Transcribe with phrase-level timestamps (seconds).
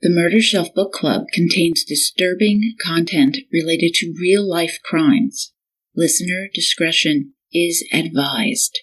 [0.00, 5.52] The Murder Shelf Book Club contains disturbing content related to real life crimes.
[5.96, 8.78] Listener discretion is advised.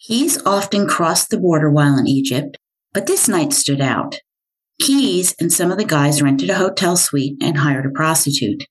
[0.00, 2.56] Keyes often crossed the border while in Egypt,
[2.92, 4.20] but this night stood out.
[4.80, 8.66] Keyes and some of the guys rented a hotel suite and hired a prostitute.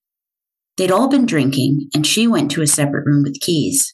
[0.77, 3.93] They'd all been drinking, and she went to a separate room with Keyes.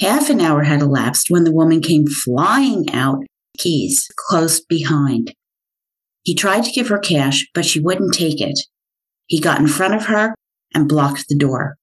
[0.00, 3.18] Half an hour had elapsed when the woman came flying out,
[3.58, 5.34] Keyes close behind.
[6.26, 8.58] He tried to give her cash, but she wouldn't take it.
[9.26, 10.34] He got in front of her
[10.74, 11.76] and blocked the door.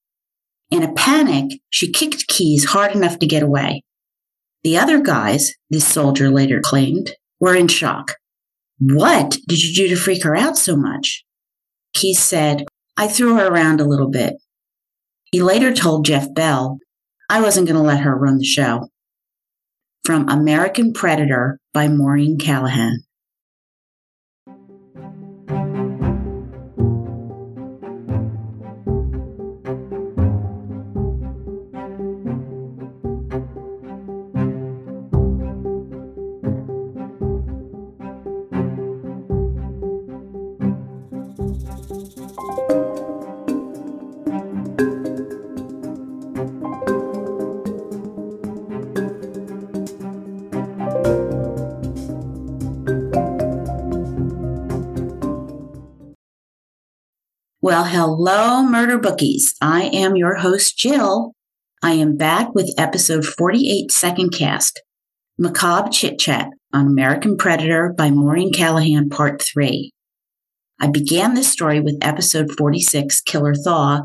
[0.70, 3.80] In a panic, she kicked Keyes hard enough to get away.
[4.62, 8.16] The other guys, this soldier later claimed, were in shock.
[8.78, 11.24] What did you do to freak her out so much?
[11.94, 12.66] Keyes said,
[12.98, 14.34] I threw her around a little bit.
[15.32, 16.80] He later told Jeff Bell,
[17.30, 18.90] I wasn't going to let her run the show.
[20.04, 23.04] From American Predator by Maureen Callahan.
[57.64, 59.54] Well, hello, murder bookies.
[59.58, 61.32] I am your host, Jill.
[61.82, 64.82] I am back with episode 48 Second Cast,
[65.38, 69.90] Macabre Chit Chat on American Predator by Maureen Callahan, Part 3.
[70.78, 74.02] I began this story with episode 46, Killer Thaw,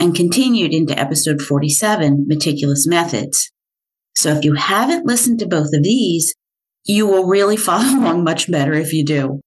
[0.00, 3.52] and continued into episode 47, Meticulous Methods.
[4.16, 6.34] So if you haven't listened to both of these,
[6.86, 9.42] you will really follow along much better if you do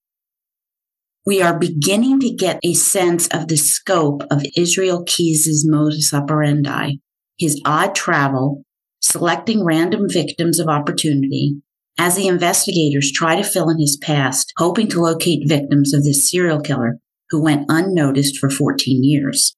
[1.26, 6.92] we are beginning to get a sense of the scope of Israel Keyes' modus operandi,
[7.36, 8.62] his odd travel,
[9.00, 11.56] selecting random victims of opportunity,
[11.98, 16.30] as the investigators try to fill in his past, hoping to locate victims of this
[16.30, 16.98] serial killer
[17.30, 19.56] who went unnoticed for 14 years.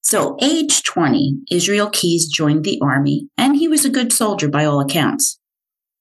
[0.00, 4.64] So, age 20, Israel Keyes joined the army, and he was a good soldier by
[4.64, 5.40] all accounts.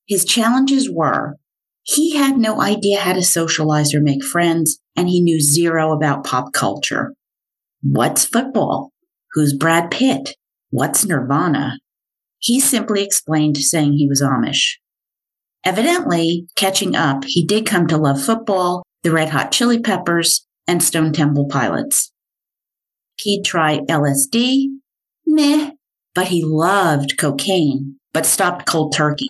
[0.07, 1.37] His challenges were
[1.85, 6.23] he had no idea how to socialize or make friends, and he knew zero about
[6.23, 7.13] pop culture.
[7.83, 8.91] What's football?
[9.33, 10.35] Who's Brad Pitt?
[10.71, 11.77] What's Nirvana?
[12.39, 14.77] He simply explained, saying he was Amish.
[15.63, 20.81] Evidently, catching up, he did come to love football, the Red Hot Chili Peppers, and
[20.81, 22.11] Stone Temple Pilots.
[23.17, 24.69] He'd try LSD,
[25.27, 25.71] meh,
[26.15, 29.29] but he loved cocaine, but stopped cold turkey.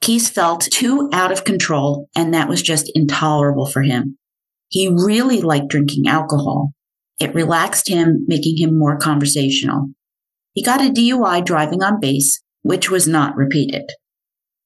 [0.00, 4.16] Keyes felt too out of control, and that was just intolerable for him.
[4.68, 6.72] He really liked drinking alcohol.
[7.18, 9.88] It relaxed him, making him more conversational.
[10.52, 13.90] He got a DUI driving on base, which was not repeated.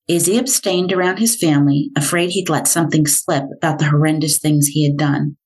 [0.09, 4.85] Izzy abstained around his family, afraid he'd let something slip about the horrendous things he
[4.85, 5.37] had done.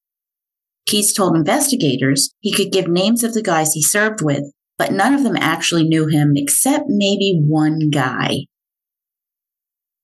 [0.86, 4.44] Keyes told investigators he could give names of the guys he served with,
[4.78, 8.46] but none of them actually knew him except maybe one guy.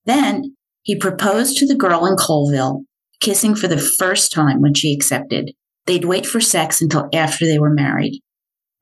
[0.05, 2.85] Then he proposed to the girl in Colville,
[3.21, 5.53] kissing for the first time when she accepted.
[5.87, 8.21] They'd wait for sex until after they were married.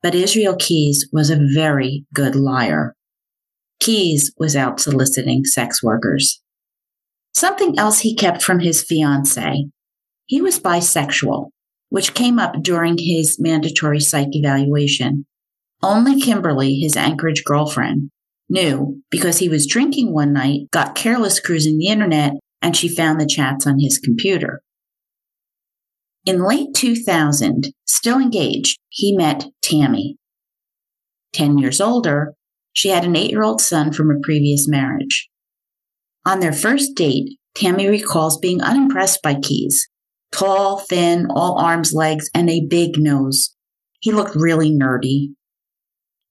[0.01, 2.95] But Israel Keyes was a very good liar.
[3.79, 6.41] Keyes was out soliciting sex workers.
[7.33, 9.69] Something else he kept from his fiancee.
[10.25, 11.49] He was bisexual,
[11.89, 15.25] which came up during his mandatory psych evaluation.
[15.83, 18.11] Only Kimberly, his Anchorage girlfriend,
[18.51, 23.19] knew because he was drinking one night, got careless cruising the internet, and she found
[23.19, 24.61] the chats on his computer.
[26.25, 30.17] In late 2000, still engaged, he met Tammy.
[31.33, 32.33] Ten years older,
[32.73, 35.29] she had an eight year old son from a previous marriage.
[36.25, 39.89] On their first date, Tammy recalls being unimpressed by Keyes.
[40.31, 43.55] Tall, thin, all arms, legs, and a big nose.
[43.99, 45.33] He looked really nerdy.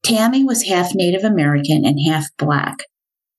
[0.03, 2.79] Tammy was half Native American and half black,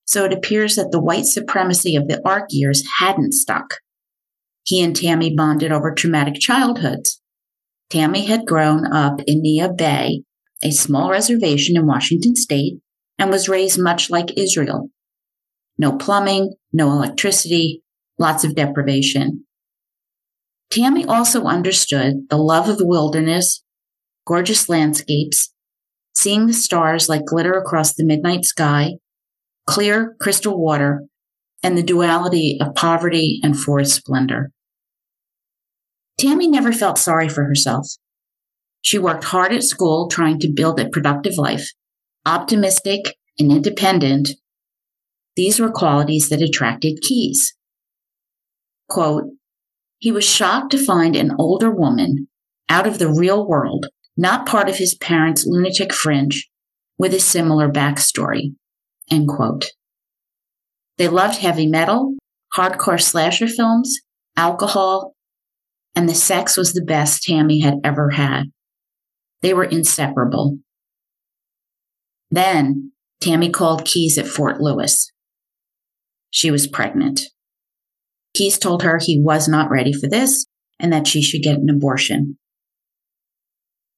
[0.06, 3.76] so it appears that the white supremacy of the ARC years hadn't stuck.
[4.64, 7.22] He and Tammy bonded over traumatic childhoods.
[7.90, 10.24] Tammy had grown up in Neah Bay,
[10.64, 12.76] a small reservation in Washington state,
[13.18, 14.90] and was raised much like Israel.
[15.78, 17.82] No plumbing, no electricity,
[18.20, 19.46] lots of deprivation.
[20.70, 23.64] Tammy also understood the love of the wilderness,
[24.26, 25.51] gorgeous landscapes,
[26.22, 28.92] seeing the stars like glitter across the midnight sky,
[29.68, 31.04] clear crystal water,
[31.64, 34.52] and the duality of poverty and forest splendor.
[36.20, 37.88] Tammy never felt sorry for herself.
[38.82, 41.68] She worked hard at school trying to build a productive life,
[42.26, 43.02] optimistic
[43.40, 44.30] and independent.
[45.36, 47.56] These were qualities that attracted Keyes.
[48.90, 49.26] Quote,
[49.98, 52.28] he was shocked to find an older woman
[52.70, 53.86] out of the real world,
[54.18, 56.50] not part of his parents' lunatic fringe,
[56.98, 58.54] with a similar backstory.
[59.10, 59.66] End quote.
[60.98, 62.16] They loved heavy metal,
[62.56, 64.00] hardcore slasher films,
[64.38, 65.16] alcohol,
[65.96, 68.52] and the sex was the best Tammy had ever had.
[69.42, 70.60] They were inseparable.
[72.30, 75.12] Then Tammy called Keyes at Fort Lewis.
[76.30, 77.22] She was pregnant.
[78.34, 80.46] Keyes told her he was not ready for this
[80.80, 82.38] and that she should get an abortion.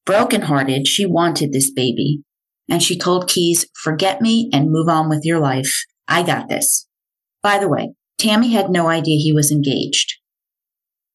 [0.05, 2.23] Brokenhearted, she wanted this baby,
[2.69, 5.71] and she told Keyes, forget me and move on with your life.
[6.07, 6.87] I got this.
[7.41, 10.13] By the way, Tammy had no idea he was engaged.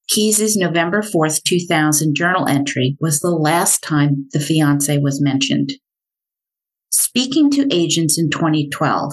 [0.09, 5.75] Keyes' November 4th, 2000 journal entry was the last time the fiance was mentioned.
[6.91, 9.13] Speaking to agents in 2012,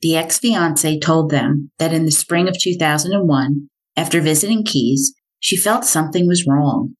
[0.00, 5.56] the ex fiance told them that in the spring of 2001, after visiting Keyes, she
[5.56, 6.94] felt something was wrong.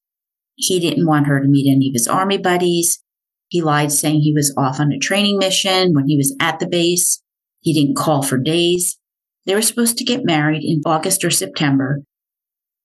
[0.61, 3.01] He didn't want her to meet any of his army buddies.
[3.47, 6.67] He lied saying he was off on a training mission when he was at the
[6.67, 7.23] base.
[7.61, 8.97] He didn't call for days.
[9.45, 12.01] They were supposed to get married in August or September,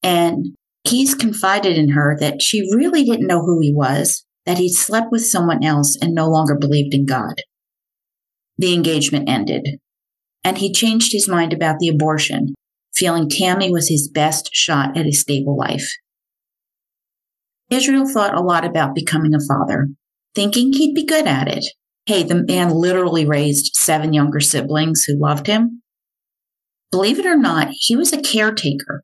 [0.05, 0.55] and
[0.87, 5.09] Keyes confided in her that she really didn't know who he was, that he'd slept
[5.11, 7.43] with someone else and no longer believed in God.
[8.57, 9.81] The engagement ended,
[10.45, 12.55] and he changed his mind about the abortion,
[12.95, 15.91] feeling Tammy was his best shot at a stable life.
[17.71, 19.89] Israel thought a lot about becoming a father,
[20.35, 21.65] thinking he'd be good at it.
[22.07, 25.83] Hey, the man literally raised seven younger siblings who loved him.
[26.91, 29.03] Believe it or not, he was a caretaker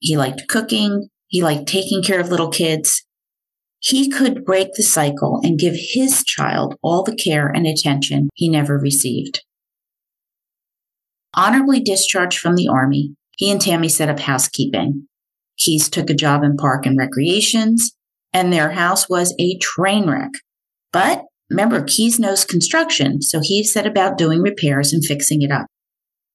[0.00, 1.08] he liked cooking.
[1.26, 3.04] He liked taking care of little kids.
[3.80, 8.48] He could break the cycle and give his child all the care and attention he
[8.48, 9.44] never received.
[11.34, 15.06] Honorably discharged from the Army, he and Tammy set up housekeeping.
[15.58, 17.94] Keyes took a job in park and recreations,
[18.38, 20.30] and their house was a train wreck.
[20.92, 25.66] But remember, Keyes knows construction, so he set about doing repairs and fixing it up.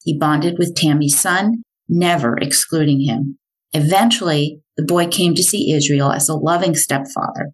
[0.03, 3.38] He bonded with Tammy's son, never excluding him.
[3.71, 7.51] Eventually, the boy came to see Israel as a loving stepfather.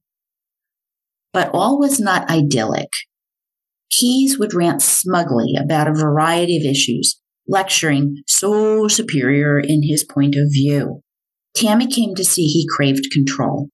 [1.32, 2.90] But all was not idyllic.
[3.92, 10.36] Keyes would rant smugly about a variety of issues, lecturing so superior in his point
[10.36, 11.02] of view.
[11.56, 13.70] Tammy came to see he craved control.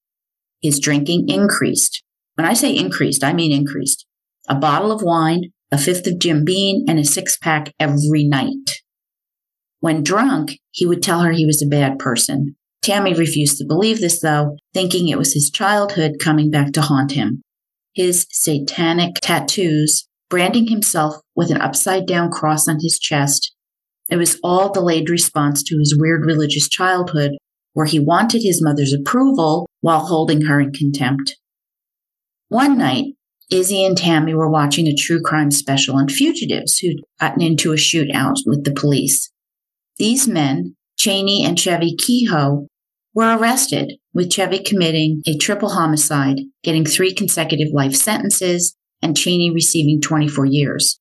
[0.66, 2.02] His drinking increased.
[2.34, 4.08] When I say increased, I mean increased.
[4.50, 8.82] A bottle of wine, a fifth of Jim Beam, and a six pack every night.
[9.80, 12.56] When drunk, he would tell her he was a bad person.
[12.82, 17.12] Tammy refused to believe this, though, thinking it was his childhood coming back to haunt
[17.12, 17.44] him.
[17.94, 23.54] His satanic tattoos, branding himself with an upside down cross on his chest,
[24.10, 27.34] it was all delayed response to his weird religious childhood
[27.76, 31.36] where he wanted his mother's approval while holding her in contempt.
[32.48, 33.16] One night,
[33.52, 37.76] Izzy and Tammy were watching a true crime special on fugitives who'd gotten into a
[37.76, 39.30] shootout with the police.
[39.98, 42.68] These men, Cheney and Chevy Kehoe,
[43.14, 49.52] were arrested, with Chevy committing a triple homicide, getting three consecutive life sentences, and Cheney
[49.52, 50.98] receiving 24 years.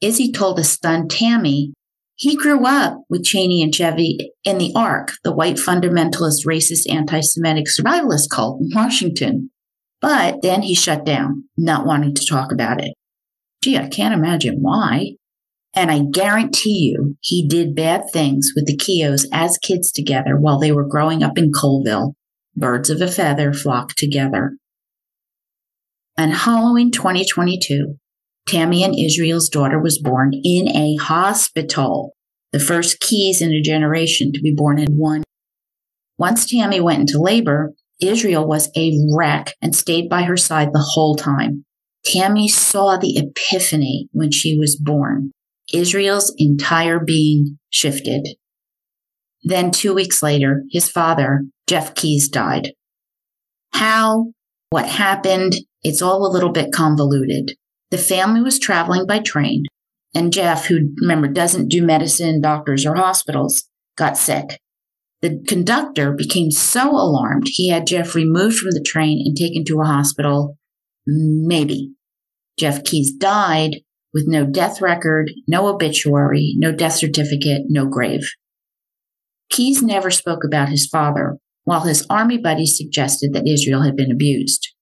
[0.00, 1.72] Izzy told a stunned Tammy
[2.20, 7.20] he grew up with Cheney and Chevy in the ARC, the white fundamentalist, racist, anti
[7.20, 9.50] Semitic survivalist cult in Washington.
[10.02, 12.92] But then he shut down, not wanting to talk about it.
[13.64, 15.12] Gee, I can't imagine why.
[15.72, 20.58] And I guarantee you, he did bad things with the Kehoes as kids together while
[20.58, 22.16] they were growing up in Colville.
[22.54, 24.58] Birds of a feather flock together.
[26.18, 27.96] On Halloween 2022,
[28.48, 32.14] Tammy and Israel's daughter was born in a hospital,
[32.52, 35.22] the first Keyes in a generation to be born in one.
[36.18, 40.86] Once Tammy went into labor, Israel was a wreck and stayed by her side the
[40.94, 41.64] whole time.
[42.04, 45.30] Tammy saw the epiphany when she was born.
[45.72, 48.26] Israel's entire being shifted.
[49.42, 52.72] Then two weeks later, his father, Jeff Keyes, died.
[53.72, 54.32] How?
[54.70, 55.54] What happened?
[55.82, 57.52] It's all a little bit convoluted.
[57.90, 59.64] The family was traveling by train,
[60.14, 63.64] and Jeff, who remember doesn't do medicine, doctors, or hospitals,
[63.96, 64.60] got sick.
[65.22, 69.80] The conductor became so alarmed he had Jeff removed from the train and taken to
[69.80, 70.56] a hospital.
[71.06, 71.92] Maybe.
[72.58, 73.76] Jeff Keyes died
[74.14, 78.22] with no death record, no obituary, no death certificate, no grave.
[79.50, 84.10] Keyes never spoke about his father while his army buddies suggested that Israel had been
[84.10, 84.74] abused.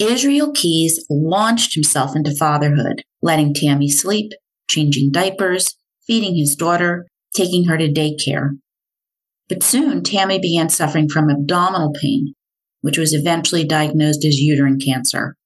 [0.00, 4.32] Israel Keyes launched himself into fatherhood, letting Tammy sleep,
[4.68, 5.76] changing diapers,
[6.06, 8.58] feeding his daughter, taking her to daycare.
[9.48, 12.34] But soon Tammy began suffering from abdominal pain,
[12.80, 15.36] which was eventually diagnosed as uterine cancer.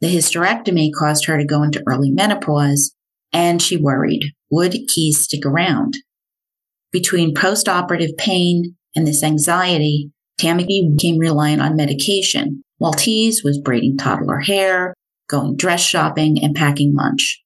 [0.00, 2.94] The hysterectomy caused her to go into early menopause,
[3.32, 5.94] and she worried would Keyes stick around?
[6.92, 13.96] Between post-operative pain and this anxiety, Tammy became reliant on medication, while Keyes was braiding
[13.96, 14.92] toddler hair,
[15.28, 17.40] going dress shopping, and packing lunch.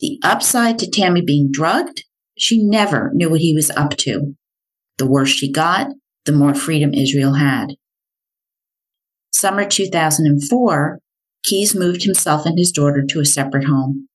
[0.00, 2.02] The upside to Tammy being drugged?
[2.36, 4.34] She never knew what he was up to.
[4.98, 5.86] The worse she got,
[6.24, 7.76] the more freedom Israel had.
[9.30, 10.98] Summer 2004,
[11.44, 14.08] Keyes moved himself and his daughter to a separate home.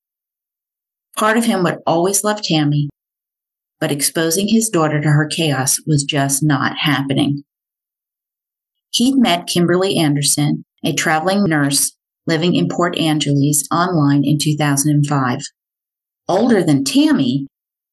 [1.16, 2.90] Part of him would always love Tammy,
[3.80, 7.42] but exposing his daughter to her chaos was just not happening.
[8.96, 11.94] He'd met Kimberly Anderson, a traveling nurse
[12.26, 15.40] living in Port Angeles, online in 2005.
[16.26, 17.46] Older than Tammy,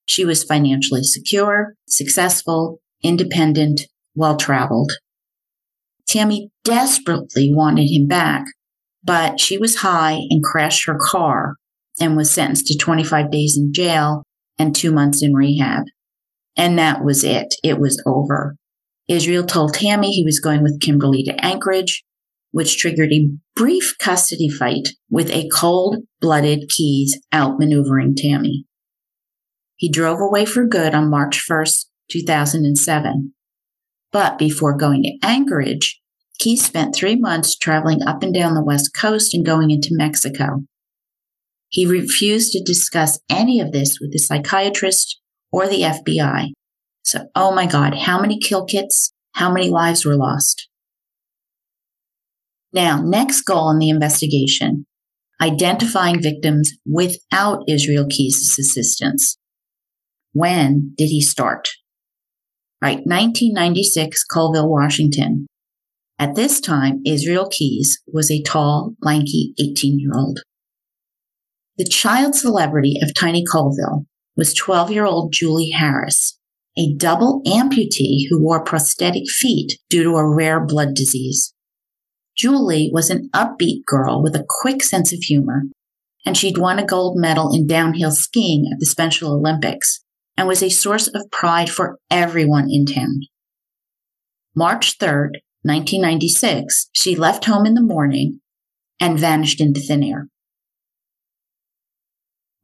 [0.05, 3.81] she was financially secure, successful, independent,
[4.15, 4.93] well traveled.
[6.07, 8.45] Tammy desperately wanted him back,
[9.03, 11.55] but she was high and crashed her car
[11.99, 14.23] and was sentenced to 25 days in jail
[14.57, 15.83] and two months in rehab.
[16.55, 17.53] And that was it.
[17.61, 18.55] It was over.
[19.07, 22.03] Israel told Tammy he was going with Kimberly to Anchorage,
[22.51, 28.65] which triggered a brief custody fight with a cold blooded Keyes outmaneuvering Tammy.
[29.75, 33.33] He drove away for good on March 1st, 2007.
[34.11, 35.99] But before going to Anchorage,
[36.39, 40.63] Keyes spent three months traveling up and down the West Coast and going into Mexico.
[41.69, 45.19] He refused to discuss any of this with the psychiatrist
[45.51, 46.51] or the FBI.
[47.03, 49.13] So, oh my God, how many kill kits?
[49.33, 50.69] How many lives were lost?
[52.71, 54.85] Now, next goal in the investigation
[55.41, 59.37] identifying victims without Israel Keyes' assistance.
[60.31, 61.69] When did he start?
[62.81, 65.47] Right, 1996, Colville, Washington.
[66.17, 70.39] At this time, Israel Keyes was a tall, lanky 18 year old.
[71.77, 74.05] The child celebrity of Tiny Colville
[74.37, 76.39] was 12 year old Julie Harris,
[76.77, 81.53] a double amputee who wore prosthetic feet due to a rare blood disease.
[82.35, 85.63] Julie was an upbeat girl with a quick sense of humor,
[86.25, 90.03] and she'd won a gold medal in downhill skiing at the Special Olympics
[90.35, 93.21] and was a source of pride for everyone in town.
[94.55, 98.39] March 3rd, 1996, she left home in the morning
[98.99, 100.27] and vanished into thin air.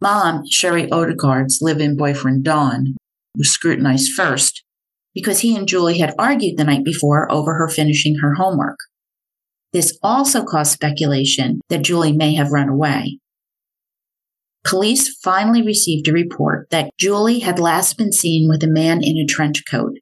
[0.01, 2.95] Mom, Sherry Odegaard's live in boyfriend Don,
[3.35, 4.63] was scrutinized first
[5.13, 8.77] because he and Julie had argued the night before over her finishing her homework.
[9.73, 13.19] This also caused speculation that Julie may have run away.
[14.65, 19.17] Police finally received a report that Julie had last been seen with a man in
[19.17, 19.93] a trench coat.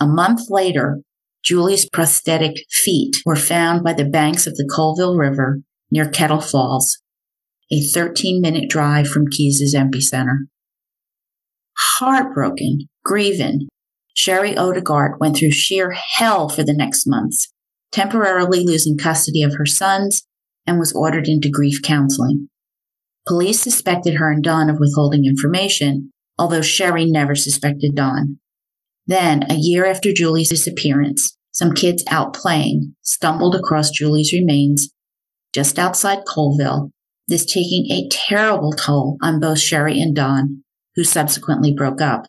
[0.00, 1.00] A month later,
[1.42, 6.98] Julie's prosthetic feet were found by the banks of the Colville River near Kettle Falls,
[7.72, 10.46] a 13 minute drive from Keyes' epicenter.
[11.98, 13.66] Heartbroken, grieving,
[14.14, 17.52] Sherry Odegaard went through sheer hell for the next months,
[17.90, 20.22] temporarily losing custody of her sons
[20.64, 22.48] and was ordered into grief counseling.
[23.26, 28.38] Police suspected her and Don of withholding information, although Sherry never suspected Don.
[29.06, 34.90] Then, a year after Julie's disappearance, some kids out playing stumbled across Julie's remains
[35.52, 36.90] just outside Colville
[37.26, 40.62] this taking a terrible toll on both Sherry and Don,
[40.98, 42.26] who subsequently broke up.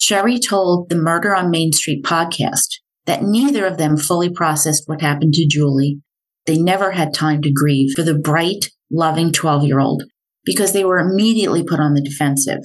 [0.00, 5.02] Sherry told the Murder on Main Street podcast that neither of them fully processed what
[5.02, 6.00] happened to Julie.
[6.46, 10.04] They never had time to grieve for the bright, loving 12 year old
[10.42, 12.60] because they were immediately put on the defensive.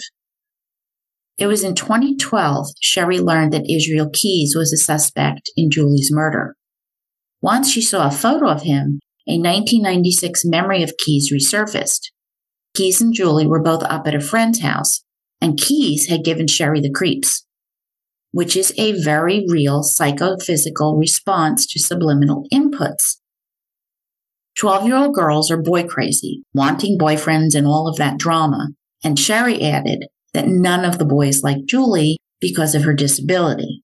[1.37, 6.55] It was in 2012 Sherry learned that Israel Keyes was a suspect in Julie's murder.
[7.41, 12.08] Once she saw a photo of him, a 1996 memory of Keyes resurfaced.
[12.79, 15.03] Keyes and Julie were both up at a friend's house,
[15.41, 17.45] and Keyes had given Sherry the creeps,
[18.31, 23.17] which is a very real psychophysical response to subliminal inputs.
[24.57, 28.69] 12 year old girls are boy crazy, wanting boyfriends and all of that drama.
[29.03, 33.83] And Sherry added that none of the boys liked Julie because of her disability.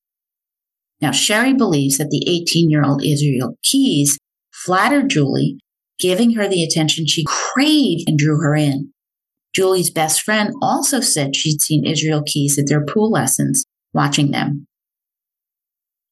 [1.01, 4.17] Now, Sherry believes that the 18 year old Israel Keyes
[4.53, 5.57] flattered Julie,
[5.99, 8.91] giving her the attention she craved and drew her in.
[9.53, 14.67] Julie's best friend also said she'd seen Israel Keyes at their pool lessons, watching them.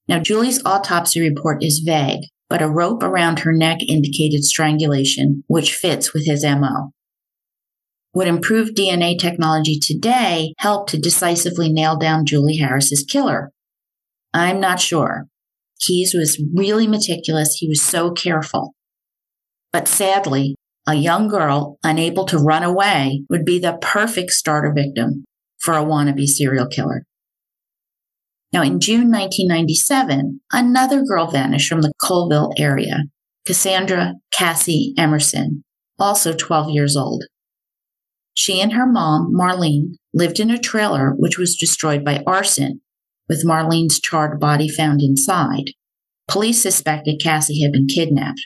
[0.07, 5.73] Now, Julie's autopsy report is vague, but a rope around her neck indicated strangulation, which
[5.73, 6.91] fits with his MO.
[8.13, 13.51] Would improved DNA technology today help to decisively nail down Julie Harris's killer?
[14.33, 15.25] I'm not sure.
[15.79, 17.55] Keyes was really meticulous.
[17.55, 18.73] He was so careful.
[19.73, 20.55] But sadly,
[20.87, 25.25] a young girl unable to run away would be the perfect starter victim
[25.59, 27.03] for a wannabe serial killer.
[28.53, 33.05] Now, in June 1997, another girl vanished from the Colville area,
[33.47, 35.63] Cassandra Cassie Emerson,
[35.97, 37.23] also 12 years old.
[38.35, 42.81] She and her mom, Marlene, lived in a trailer which was destroyed by arson,
[43.27, 45.71] with Marlene's charred body found inside.
[46.27, 48.41] Police suspected Cassie had been kidnapped.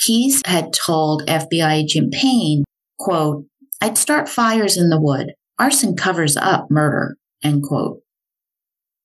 [0.00, 2.64] Keyes had told FBI agent Payne,
[2.98, 3.44] quote,
[3.80, 5.32] I'd start fires in the wood.
[5.58, 8.00] Arson covers up murder, end quote.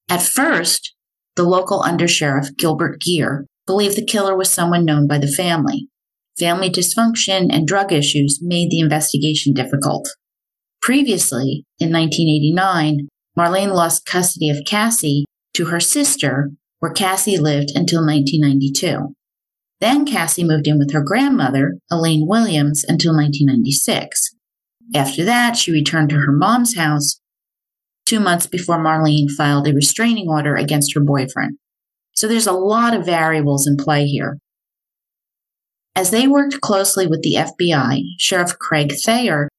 [0.10, 0.96] At first,
[1.36, 5.88] the local undersheriff, Gilbert Gear, believed the killer was someone known by the family.
[6.40, 10.08] Family dysfunction and drug issues made the investigation difficult.
[10.82, 15.26] Previously, in 1989, Marlene lost custody of Cassie
[15.56, 19.14] to her sister, where Cassie lived until 1992.
[19.82, 24.36] Then Cassie moved in with her grandmother, Elaine Williams, until 1996.
[24.94, 27.20] After that, she returned to her mom's house
[28.06, 31.58] two months before Marlene filed a restraining order against her boyfriend.
[32.14, 34.38] So there's a lot of variables in play here.
[35.96, 39.50] As they worked closely with the FBI, Sheriff Craig Thayer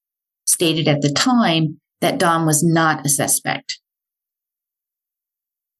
[0.46, 3.78] stated at the time that Don was not a suspect.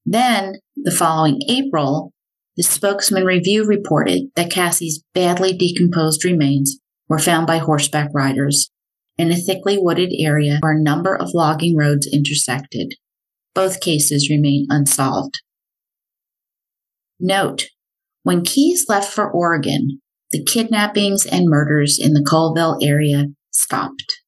[0.05, 2.11] Then, the following April,
[2.57, 8.71] the spokesman review reported that Cassie's badly decomposed remains were found by horseback riders
[9.17, 12.95] in a thickly wooded area where a number of logging roads intersected.
[13.53, 15.35] Both cases remain unsolved.
[17.19, 17.65] Note,
[18.23, 24.21] when Keyes left for Oregon, the kidnappings and murders in the Colville area stopped.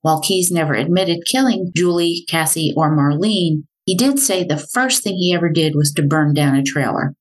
[0.00, 5.14] While Keyes never admitted killing Julie, Cassie, or Marlene, he did say the first thing
[5.14, 7.14] he ever did was to burn down a trailer.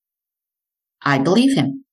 [1.02, 1.86] I believe him.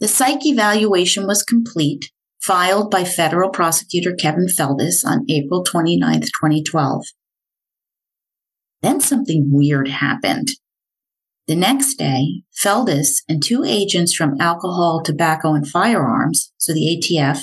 [0.00, 7.04] The psych evaluation was complete filed by federal prosecutor Kevin Feldis on April 29, 2012.
[8.80, 10.48] Then something weird happened.
[11.48, 17.42] The next day, Feldis and two agents from Alcohol, Tobacco, and Firearms, so the ATF,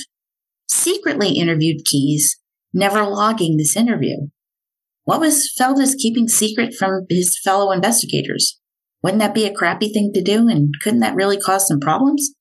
[0.68, 2.39] secretly interviewed Keyes,
[2.74, 4.30] never logging this interview.
[5.06, 8.60] What was Feldis keeping secret from his fellow investigators?
[9.04, 10.50] Wouldn't that be a crappy thing to do?
[10.50, 12.32] And couldn't that really cause some problems?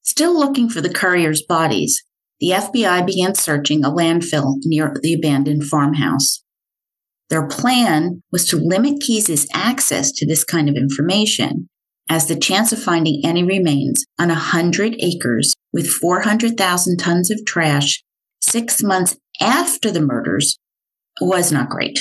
[0.00, 2.02] Still looking for the Curriers' bodies,
[2.40, 6.42] the FBI began searching a landfill near the abandoned farmhouse.
[7.28, 11.68] Their plan was to limit Keyes' access to this kind of information,
[12.08, 17.44] as the chance of finding any remains on a 100 acres with 400,000 tons of
[17.46, 18.02] trash
[18.40, 20.58] six months after the murders
[21.26, 22.00] was not great.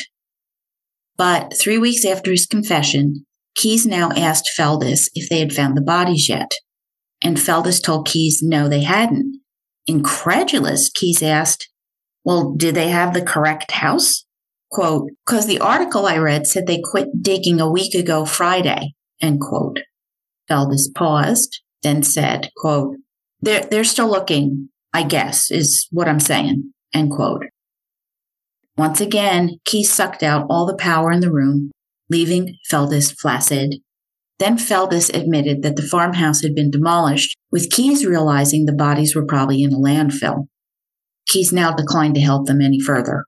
[1.17, 5.81] But three weeks after his confession, Keyes now asked Feldis if they had found the
[5.81, 6.51] bodies yet.
[7.21, 9.39] And Feldis told Keyes no, they hadn't.
[9.87, 11.69] Incredulous, Keyes asked,
[12.23, 14.25] Well, did they have the correct house?
[14.71, 19.41] Quote, because the article I read said they quit digging a week ago Friday, end
[19.41, 19.79] quote.
[20.49, 22.95] Feldis paused, then said, quote,
[23.41, 27.43] they're, they're still looking, I guess, is what I'm saying, end quote.
[28.81, 31.71] Once again, Keyes sucked out all the power in the room,
[32.09, 33.75] leaving Feldis flaccid
[34.41, 39.23] then Feldis admitted that the farmhouse had been demolished, with Keyes realizing the bodies were
[39.23, 40.47] probably in a landfill.
[41.27, 43.25] Keyes now declined to help them any further.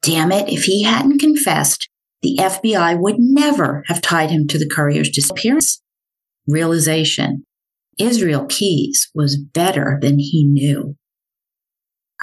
[0.00, 1.90] Damn it, if he hadn't confessed,
[2.22, 5.82] the FBI would never have tied him to the Currier's disappearance.
[6.48, 7.44] Realization.
[7.98, 10.96] Israel Keyes was better than he knew.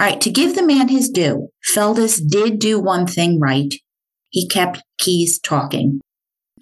[0.00, 3.74] All right, to give the man his due, Feldis did do one thing right.
[4.30, 6.00] He kept Keyes talking.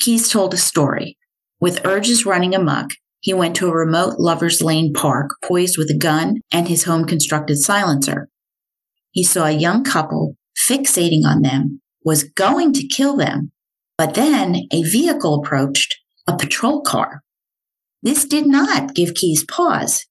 [0.00, 1.18] Keyes told a story.
[1.60, 5.98] With urges running amok, he went to a remote Lover's Lane park, poised with a
[5.98, 8.28] gun and his home constructed silencer.
[9.10, 13.52] He saw a young couple fixating on them, was going to kill them,
[13.98, 15.96] but then a vehicle approached,
[16.26, 17.22] a patrol car.
[18.02, 20.06] This did not give Keyes pause.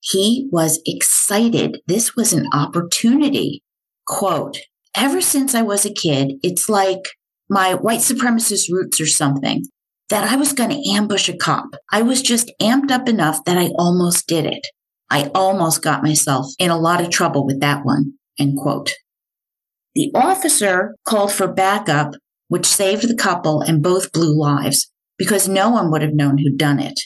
[0.00, 1.80] He was excited.
[1.86, 3.62] This was an opportunity.
[4.06, 4.58] Quote,
[4.96, 7.02] ever since I was a kid, it's like
[7.48, 9.64] my white supremacist roots or something
[10.08, 11.66] that I was going to ambush a cop.
[11.92, 14.66] I was just amped up enough that I almost did it.
[15.10, 18.14] I almost got myself in a lot of trouble with that one.
[18.38, 18.92] End quote.
[19.94, 22.14] The officer called for backup,
[22.48, 26.58] which saved the couple and both blue lives because no one would have known who'd
[26.58, 26.98] done it.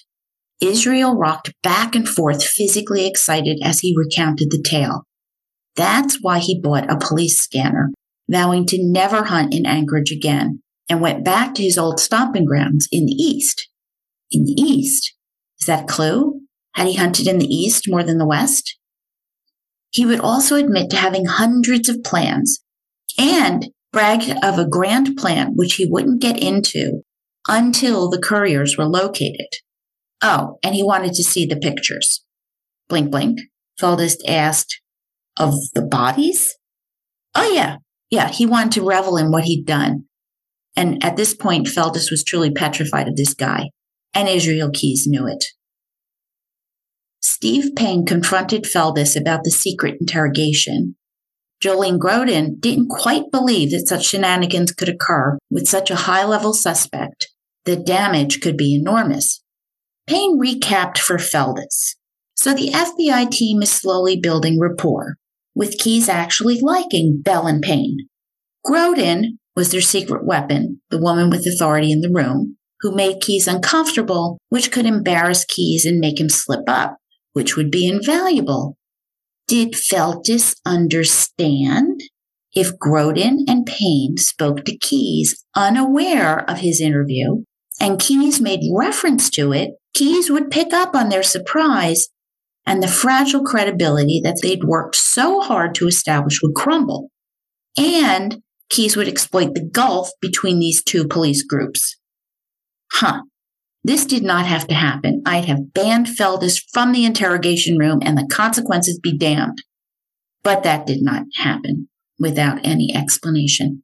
[0.60, 5.02] Israel rocked back and forth, physically excited as he recounted the tale.
[5.76, 7.90] That's why he bought a police scanner,
[8.30, 12.88] vowing to never hunt in Anchorage again, and went back to his old stomping grounds
[12.92, 13.68] in the East.
[14.30, 15.14] In the East?
[15.60, 16.40] Is that a clue?
[16.74, 18.78] Had he hunted in the East more than the West?
[19.90, 22.60] He would also admit to having hundreds of plans
[23.18, 27.02] and bragged of a grand plan which he wouldn't get into
[27.48, 29.46] until the Curriers were located.
[30.26, 32.24] Oh, and he wanted to see the pictures.
[32.88, 33.40] Blink, blink.
[33.78, 34.80] Feldis asked,
[35.38, 36.54] of the bodies?
[37.34, 37.76] Oh, yeah.
[38.08, 40.06] Yeah, he wanted to revel in what he'd done.
[40.76, 43.68] And at this point, Feldis was truly petrified of this guy,
[44.14, 45.44] and Israel Keyes knew it.
[47.20, 50.96] Steve Payne confronted Feldis about the secret interrogation.
[51.62, 56.54] Jolene Grodin didn't quite believe that such shenanigans could occur with such a high level
[56.54, 57.28] suspect.
[57.66, 59.43] The damage could be enormous.
[60.06, 61.96] Payne recapped for Feldis.
[62.34, 65.16] So the FBI team is slowly building rapport,
[65.54, 68.08] with Keyes actually liking Bell and Payne.
[68.66, 73.46] Grodin was their secret weapon, the woman with authority in the room, who made Keyes
[73.46, 76.98] uncomfortable, which could embarrass Keyes and make him slip up,
[77.32, 78.76] which would be invaluable.
[79.46, 82.00] Did Feldis understand?
[82.52, 87.44] If Grodin and Payne spoke to Keyes unaware of his interview,
[87.80, 92.08] and Keyes made reference to it, Keyes would pick up on their surprise
[92.66, 97.10] and the fragile credibility that they'd worked so hard to establish would crumble.
[97.76, 101.96] And Keyes would exploit the gulf between these two police groups.
[102.92, 103.22] Huh.
[103.87, 105.22] This did not have to happen.
[105.26, 109.58] I'd have banned Feldis from the interrogation room and the consequences be damned.
[110.42, 113.83] But that did not happen without any explanation.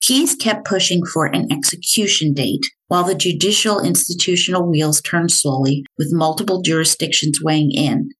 [0.00, 6.12] Keyes kept pushing for an execution date while the judicial institutional wheels turned slowly with
[6.12, 8.10] multiple jurisdictions weighing in.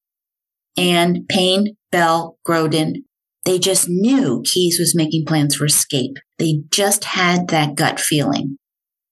[0.77, 3.03] And Payne, Bell, Grodin,
[3.45, 6.17] they just knew Keyes was making plans for escape.
[6.39, 8.59] They just had that gut feeling.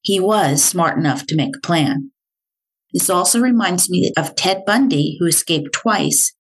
[0.03, 2.11] He was smart enough to make a plan.
[2.93, 6.35] This also reminds me of Ted Bundy, who escaped twice,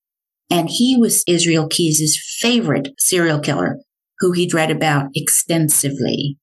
[0.50, 3.78] and he was Israel Keyes' favorite serial killer,
[4.20, 6.38] who he'd read about extensively.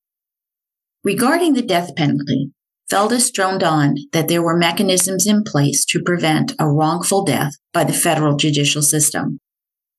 [1.04, 2.52] Regarding the death penalty,
[2.92, 7.84] Feldis droned on that there were mechanisms in place to prevent a wrongful death by
[7.84, 9.40] the federal judicial system.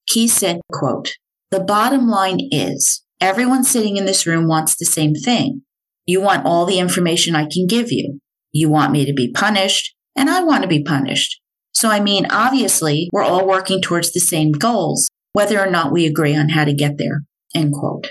[0.06, 1.12] Keyes said, quote,
[1.50, 5.62] The bottom line is everyone sitting in this room wants the same thing.
[6.06, 8.20] You want all the information I can give you.
[8.52, 11.40] You want me to be punished, and I want to be punished.
[11.72, 16.06] So, I mean, obviously, we're all working towards the same goals, whether or not we
[16.06, 17.22] agree on how to get there.
[17.54, 18.08] End quote.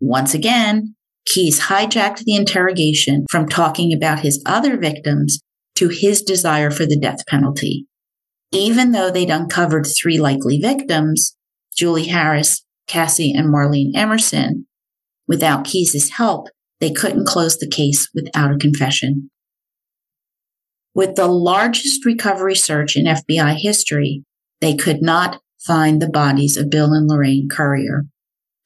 [0.00, 0.94] Once again,
[1.26, 5.40] Keyes hijacked the interrogation from talking about his other victims
[5.76, 7.86] to his desire for the death penalty.
[8.52, 11.36] Even though they'd uncovered three likely victims,
[11.76, 14.66] Julie Harris, Cassie, and Marlene Emerson,
[15.28, 16.48] without Keyes' help,
[16.80, 19.30] they couldn't close the case without a confession.
[20.94, 24.24] With the largest recovery search in FBI history,
[24.60, 28.06] they could not find the bodies of Bill and Lorraine Currier.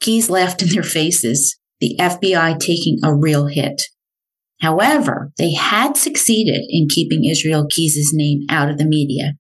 [0.05, 3.81] Keyes laughed in their faces the FBI taking a real hit.
[4.61, 9.33] However, they had succeeded in keeping Israel Keyes' name out of the media.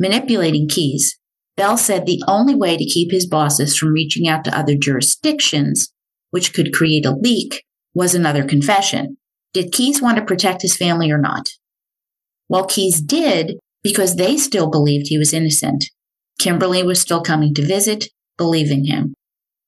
[0.00, 1.16] Manipulating Keyes,
[1.56, 5.92] Bell said the only way to keep his bosses from reaching out to other jurisdictions,
[6.32, 7.62] which could create a leak,
[7.94, 9.16] was another confession.
[9.52, 11.48] Did Keyes want to protect his family or not?
[12.48, 15.84] Well, Keyes did because they still believed he was innocent.
[16.40, 19.14] Kimberly was still coming to visit, believing him.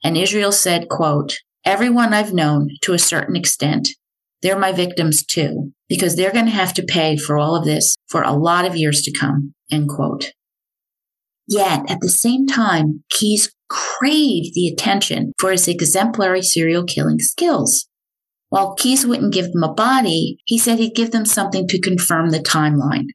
[0.02, 3.88] And Israel said, quote, everyone I've known to a certain extent,
[4.42, 7.96] they're my victims too, because they're going to have to pay for all of this
[8.08, 10.32] for a lot of years to come, end quote.
[11.48, 17.88] Yet at the same time, Keyes craved the attention for his exemplary serial killing skills.
[18.50, 22.30] While Keyes wouldn't give them a body, he said he'd give them something to confirm
[22.30, 23.08] the timeline.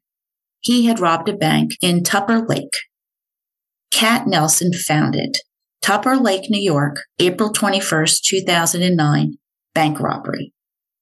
[0.59, 2.73] He had robbed a bank in Tupper Lake.
[3.91, 5.39] Cat Nelson found it
[5.83, 9.33] Tupper Lake, New York, April 21st, 2009,
[9.75, 10.53] bank robbery.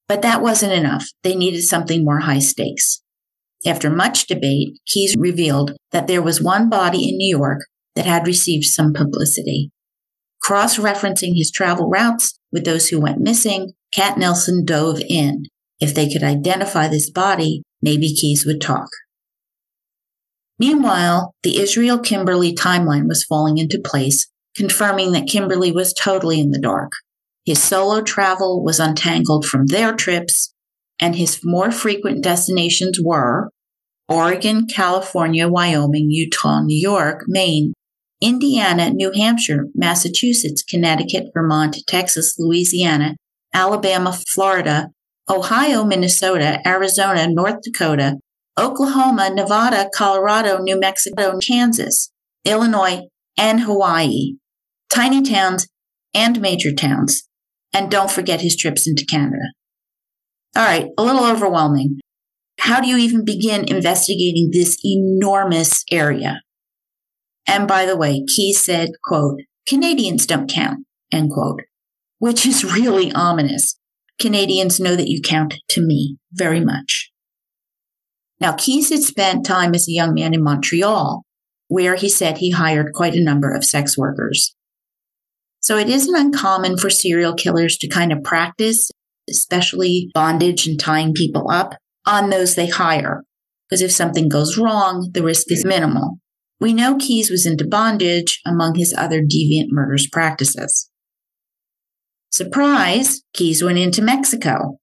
[0.08, 1.06] But that wasn't enough.
[1.22, 3.00] They needed something more high stakes.
[3.64, 7.60] After much debate, Keyes revealed that there was one body in New York
[7.94, 9.70] that had received some publicity.
[10.42, 15.44] Cross referencing his travel routes with those who went missing, Cat Nelson dove in.
[15.78, 18.88] If they could identify this body, maybe Keyes would talk.
[20.58, 26.50] Meanwhile, the Israel Kimberly timeline was falling into place confirming that Kimberly was totally in
[26.50, 26.92] the dark.
[27.44, 30.54] His solo travel was untangled from their trips,
[31.00, 33.50] and his more frequent destinations were
[34.08, 37.72] Oregon, California, Wyoming, Utah, New York, Maine,
[38.20, 43.16] Indiana, New Hampshire, Massachusetts, Connecticut, Vermont, Texas, Louisiana,
[43.52, 44.88] Alabama, Florida,
[45.28, 48.16] Ohio, Minnesota, Arizona, North Dakota,
[48.58, 52.12] Oklahoma, Nevada, Colorado, New Mexico, Kansas,
[52.44, 53.02] Illinois,
[53.38, 54.34] and Hawaii.
[54.92, 55.68] Tiny towns
[56.12, 57.26] and major towns.
[57.72, 59.52] And don't forget his trips into Canada.
[60.54, 61.98] All right, a little overwhelming.
[62.58, 66.42] How do you even begin investigating this enormous area?
[67.46, 71.62] And by the way, Keyes said, quote, Canadians don't count, end quote,
[72.18, 73.78] which is really ominous.
[74.20, 77.10] Canadians know that you count to me very much.
[78.40, 81.22] Now, Keyes had spent time as a young man in Montreal,
[81.68, 84.54] where he said he hired quite a number of sex workers.
[85.62, 88.90] So it isn't uncommon for serial killers to kind of practice,
[89.30, 93.22] especially bondage and tying people up, on those they hire.
[93.68, 96.18] Because if something goes wrong, the risk is minimal.
[96.60, 100.90] We know Keyes was into bondage among his other deviant murders practices.
[102.30, 104.78] Surprise, Keyes went into Mexico.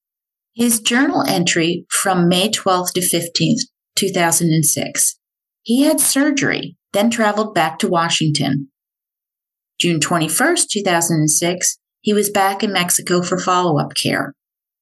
[0.54, 3.60] His journal entry from May 12th to 15th,
[3.96, 5.18] 2006.
[5.62, 8.68] He had surgery, then traveled back to Washington.
[9.80, 14.34] June 21st, 2006, he was back in Mexico for follow up care.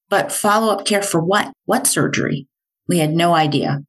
[0.09, 1.53] But follow up care for what?
[1.67, 2.49] What surgery?
[2.89, 3.83] We had no idea.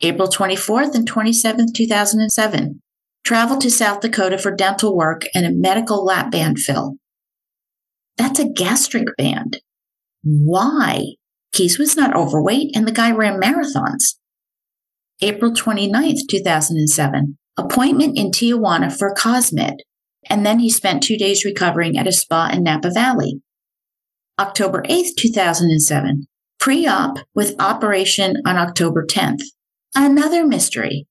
[0.00, 2.80] April 24th and 27th, 2007,
[3.24, 6.94] traveled to South Dakota for dental work and a medical lap band fill.
[8.16, 9.60] That's a gastric band.
[10.22, 11.16] Why?
[11.52, 14.16] Keyes was not overweight and the guy ran marathons.
[15.20, 19.80] April 29th, 2007, appointment in Tijuana for Cosmed,
[20.28, 23.40] and then he spent two days recovering at a spa in Napa Valley.
[24.38, 26.26] October 8th, 2007,
[26.58, 29.42] pre op with operation on October 10th.
[29.94, 31.06] Another mystery.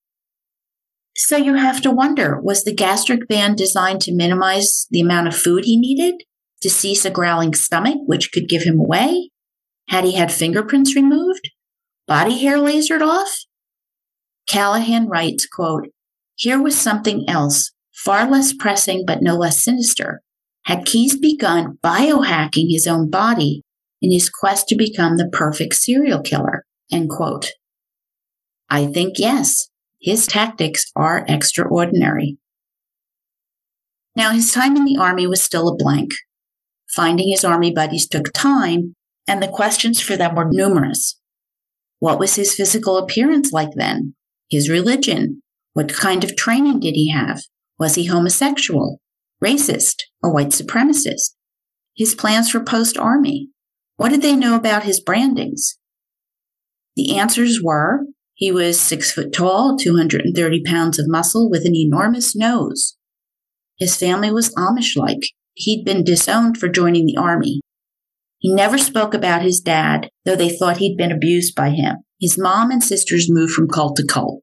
[1.15, 5.35] So you have to wonder was the gastric band designed to minimize the amount of
[5.35, 6.23] food he needed?
[6.61, 9.29] To cease a growling stomach, which could give him away?
[9.89, 11.51] Had he had fingerprints removed?
[12.07, 13.45] Body hair lasered off?
[14.47, 15.87] Callahan writes, quote,
[16.35, 17.71] Here was something else,
[18.03, 20.21] far less pressing but no less sinister.
[20.65, 23.61] Had Keyes begun biohacking his own body
[24.01, 26.65] in his quest to become the perfect serial killer?
[26.91, 27.51] End quote.
[28.69, 29.69] I think yes,
[30.01, 32.37] his tactics are extraordinary.
[34.15, 36.11] Now, his time in the army was still a blank.
[36.95, 38.95] Finding his army buddies took time,
[39.27, 41.19] and the questions for them were numerous.
[41.99, 44.15] What was his physical appearance like then?
[44.49, 45.41] His religion?
[45.73, 47.41] What kind of training did he have?
[47.77, 49.01] Was he homosexual,
[49.43, 51.35] racist, or white supremacist?
[51.95, 53.49] His plans for post army?
[53.97, 55.77] What did they know about his brandings?
[56.95, 62.35] The answers were he was six foot tall, 230 pounds of muscle with an enormous
[62.35, 62.97] nose.
[63.77, 65.21] His family was Amish like.
[65.53, 67.61] He'd been disowned for joining the army.
[68.39, 71.95] He never spoke about his dad, though they thought he'd been abused by him.
[72.19, 74.41] His mom and sisters moved from cult to cult.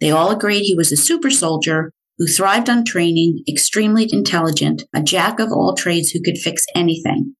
[0.00, 5.02] They all agreed he was a super soldier who thrived on training, extremely intelligent, a
[5.02, 7.34] jack of all trades who could fix anything.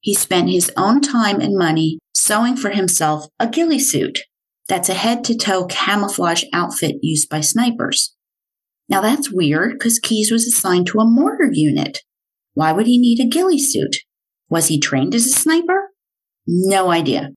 [0.00, 4.20] He spent his own time and money sewing for himself a ghillie suit
[4.68, 8.14] that's a head to toe camouflage outfit used by snipers.
[8.88, 11.98] Now that's weird because Keyes was assigned to a mortar unit.
[12.54, 13.96] Why would he need a ghillie suit?
[14.48, 15.90] Was he trained as a sniper?
[16.46, 17.30] No idea.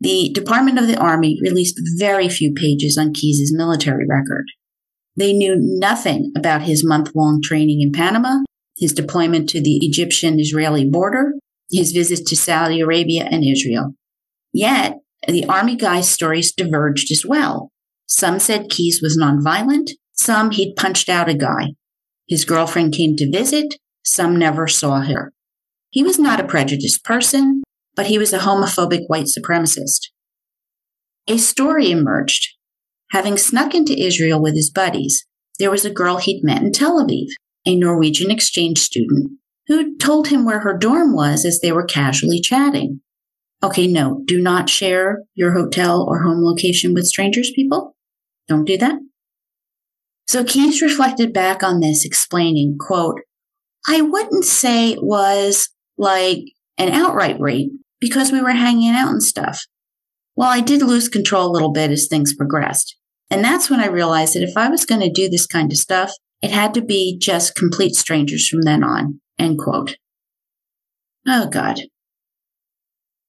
[0.00, 4.44] The Department of the Army released very few pages on Keyes' military record.
[5.18, 8.44] They knew nothing about his month long training in Panama,
[8.76, 11.32] his deployment to the Egyptian Israeli border,
[11.70, 13.94] his visits to Saudi Arabia and Israel.
[14.52, 17.70] Yet, the Army guy's stories diverged as well.
[18.06, 21.72] Some said Keyes was nonviolent, some he'd punched out a guy.
[22.28, 25.32] His girlfriend came to visit, some never saw her.
[25.90, 27.62] He was not a prejudiced person,
[27.96, 30.10] but he was a homophobic white supremacist.
[31.26, 32.57] A story emerged.
[33.10, 35.26] Having snuck into Israel with his buddies,
[35.58, 37.28] there was a girl he'd met in Tel Aviv,
[37.66, 39.32] a Norwegian exchange student,
[39.66, 43.00] who told him where her dorm was as they were casually chatting.
[43.62, 47.96] Okay, no, do not share your hotel or home location with strangers, people.
[48.46, 48.98] Don't do that.
[50.26, 53.20] So Keyes reflected back on this, explaining, quote,
[53.86, 56.40] I wouldn't say it was like
[56.76, 59.64] an outright rape because we were hanging out and stuff.
[60.36, 62.97] Well, I did lose control a little bit as things progressed.
[63.30, 65.78] And that's when I realized that if I was going to do this kind of
[65.78, 69.20] stuff, It had to be just complete strangers from then on.
[69.38, 69.96] End quote.
[71.26, 71.80] Oh, God.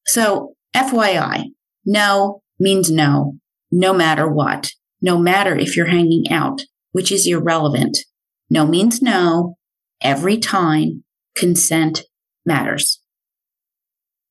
[0.05, 1.45] So, FYI,
[1.85, 3.37] no means no,
[3.71, 7.97] no matter what, no matter if you're hanging out, which is irrelevant.
[8.49, 9.55] No means no.
[10.01, 11.03] Every time,
[11.35, 12.03] consent
[12.45, 13.01] matters.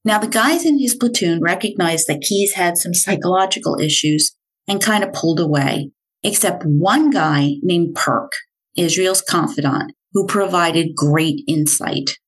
[0.04, 4.34] Now, the guys in his platoon recognized that Keyes had some psychological issues
[4.68, 5.90] and kind of pulled away,
[6.22, 8.30] except one guy named Perk,
[8.76, 12.18] Israel's confidant, who provided great insight.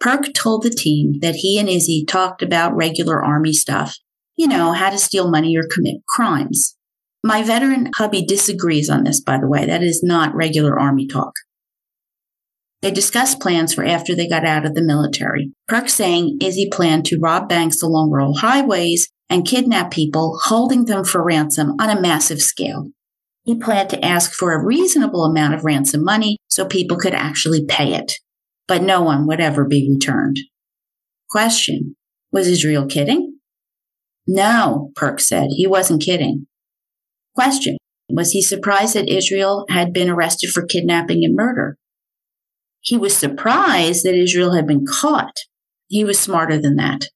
[0.00, 3.96] Perk told the team that he and Izzy talked about regular army stuff,
[4.36, 6.76] you know, how to steal money or commit crimes.
[7.24, 9.64] My veteran hubby disagrees on this, by the way.
[9.64, 11.32] That is not regular army talk.
[12.80, 15.52] They discussed plans for after they got out of the military.
[15.68, 21.04] Perk saying Izzy planned to rob banks along rural highways and kidnap people, holding them
[21.04, 22.90] for ransom on a massive scale.
[23.44, 27.64] He planned to ask for a reasonable amount of ransom money so people could actually
[27.64, 28.12] pay it,
[28.68, 30.38] but no one would ever be returned.
[31.30, 31.96] Question
[32.30, 33.38] Was Israel kidding?
[34.26, 35.48] No, Perk said.
[35.56, 36.46] He wasn't kidding.
[37.34, 41.76] Question Was he surprised that Israel had been arrested for kidnapping and murder?
[42.80, 45.36] He was surprised that Israel had been caught.
[45.88, 47.06] He was smarter than that.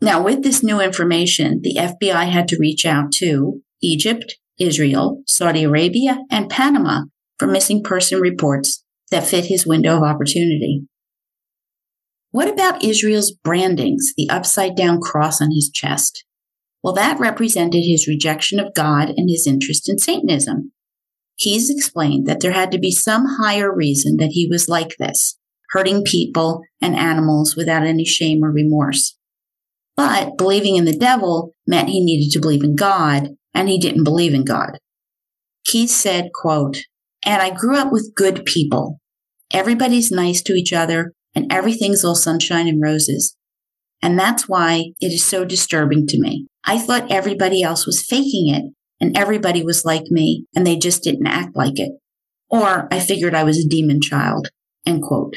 [0.00, 5.64] Now, with this new information, the FBI had to reach out to Egypt, Israel, Saudi
[5.64, 7.02] Arabia, and Panama
[7.38, 10.86] for missing person reports that fit his window of opportunity.
[12.30, 16.24] What about Israel's brandings, the upside down cross on his chest?
[16.82, 20.72] Well, that represented his rejection of God and his interest in Satanism.
[21.38, 25.38] Keyes explained that there had to be some higher reason that he was like this,
[25.70, 29.16] hurting people and animals without any shame or remorse.
[29.96, 34.04] But believing in the devil meant he needed to believe in God, and he didn't
[34.04, 34.78] believe in God.
[35.64, 36.78] Keyes said, quote,
[37.24, 38.98] and I grew up with good people.
[39.52, 43.36] Everybody's nice to each other, and everything's all sunshine and roses.
[44.02, 46.46] And that's why it is so disturbing to me.
[46.64, 48.64] I thought everybody else was faking it
[49.00, 51.92] and everybody was like me and they just didn't act like it.
[52.50, 54.48] Or I figured I was a demon child.
[54.86, 55.36] End quote.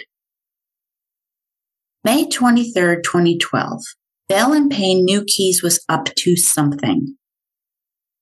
[2.03, 3.81] May 23rd, 2012.
[4.29, 7.15] Bell and Payne knew Keyes was up to something.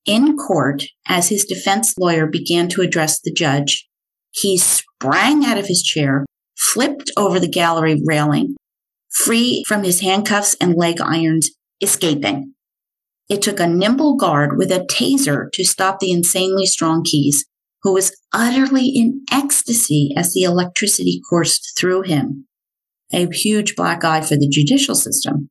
[0.06, 3.88] In court, as his defense lawyer began to address the judge,
[4.32, 8.56] he sprang out of his chair, flipped over the gallery railing,
[9.10, 11.50] free from his handcuffs and leg irons,
[11.82, 12.54] escaping.
[13.28, 17.46] It took a nimble guard with a taser to stop the insanely strong Keyes,
[17.82, 22.46] who was utterly in ecstasy as the electricity coursed through him.
[23.12, 25.50] A huge black eye for the judicial system.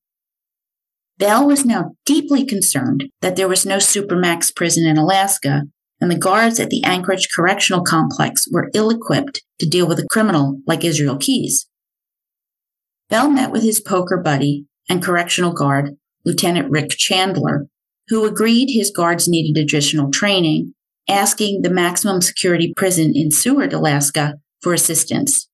[1.19, 5.63] Bell was now deeply concerned that there was no Supermax prison in Alaska,
[6.01, 10.07] and the guards at the Anchorage Correctional Complex were ill equipped to deal with a
[10.11, 11.69] criminal like Israel Keyes.
[13.09, 15.91] Bell met with his poker buddy and correctional guard
[16.25, 17.67] Lieutenant Rick Chandler,
[18.09, 20.75] who agreed his guards needed additional training,
[21.09, 25.49] asking the maximum security prison in Seward, Alaska, for assistance.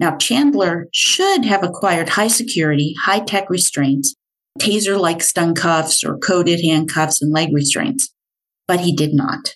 [0.00, 4.14] Now, Chandler should have acquired high security, high tech restraints,
[4.58, 8.12] taser like stun cuffs or coated handcuffs and leg restraints,
[8.66, 9.54] but he did not.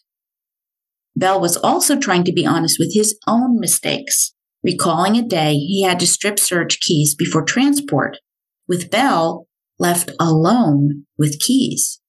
[1.14, 5.82] Bell was also trying to be honest with his own mistakes, recalling a day he
[5.82, 8.18] had to strip search Keyes before transport.
[8.66, 9.46] With Bell,
[9.78, 12.00] left alone with Keyes.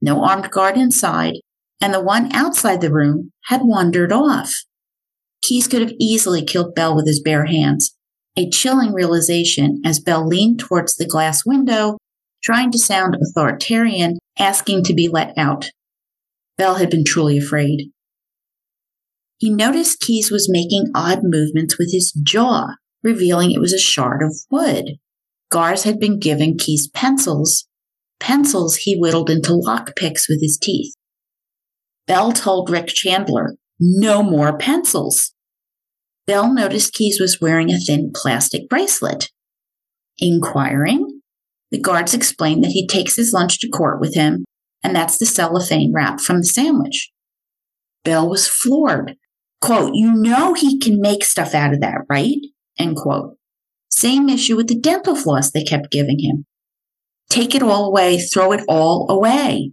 [0.00, 1.34] No armed guard inside,
[1.80, 4.52] and the one outside the room had wandered off.
[5.42, 7.96] Keyes could have easily killed Bell with his bare hands,
[8.36, 11.98] a chilling realization as Bell leaned towards the glass window,
[12.46, 15.70] trying to sound authoritarian, asking to be let out.
[16.56, 17.90] Bell had been truly afraid.
[19.38, 22.68] He noticed Keyes was making odd movements with his jaw,
[23.02, 24.92] revealing it was a shard of wood.
[25.50, 27.66] Gars had been given Keyes pencils,
[28.20, 30.94] pencils he whittled into lockpicks with his teeth.
[32.06, 35.34] Bell told Rick Chandler, no more pencils.
[36.28, 39.30] Bell noticed Keyes was wearing a thin plastic bracelet.
[40.18, 41.15] Inquiring,
[41.70, 44.44] the guards explained that he takes his lunch to court with him,
[44.82, 47.10] and that's the cellophane wrap from the sandwich.
[48.04, 49.16] Bell was floored.
[49.60, 52.36] Quote, you know he can make stuff out of that, right?
[52.78, 53.36] End quote.
[53.90, 56.44] Same issue with the dental floss they kept giving him.
[57.30, 59.72] Take it all away, throw it all away.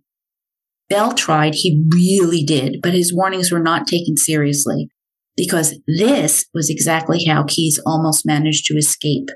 [0.90, 4.90] Bell tried, he really did, but his warnings were not taken seriously
[5.36, 9.30] because this was exactly how Keyes almost managed to escape.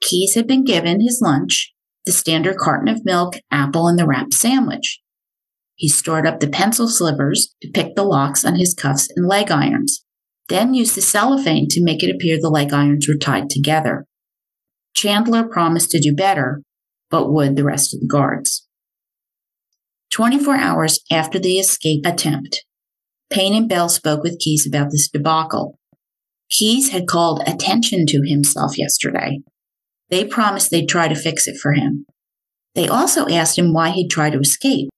[0.00, 1.72] Keyes had been given his lunch,
[2.04, 5.00] the standard carton of milk, apple, and the wrap sandwich.
[5.74, 9.50] He stored up the pencil slivers to pick the locks on his cuffs and leg
[9.50, 10.04] irons,
[10.48, 14.06] then used the cellophane to make it appear the leg irons were tied together.
[14.94, 16.62] Chandler promised to do better,
[17.10, 18.66] but would the rest of the guards.
[20.12, 22.64] 24 hours after the escape attempt,
[23.28, 25.78] Payne and Bell spoke with Keyes about this debacle.
[26.48, 29.40] Keyes had called attention to himself yesterday.
[30.10, 32.06] They promised they'd try to fix it for him.
[32.74, 34.88] They also asked him why he'd try to escape.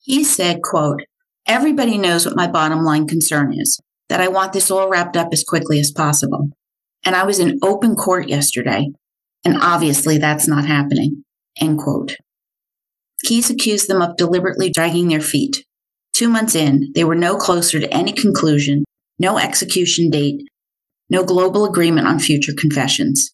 [0.00, 1.02] He said, quote,
[1.46, 5.28] Everybody knows what my bottom line concern is, that I want this all wrapped up
[5.32, 6.50] as quickly as possible.
[7.04, 8.88] And I was in open court yesterday,
[9.44, 11.24] and obviously that's not happening.
[11.60, 12.16] End quote.
[13.24, 15.64] Keyes accused them of deliberately dragging their feet.
[16.12, 18.84] Two months in, they were no closer to any conclusion,
[19.18, 20.42] no execution date,
[21.08, 23.32] no global agreement on future confessions.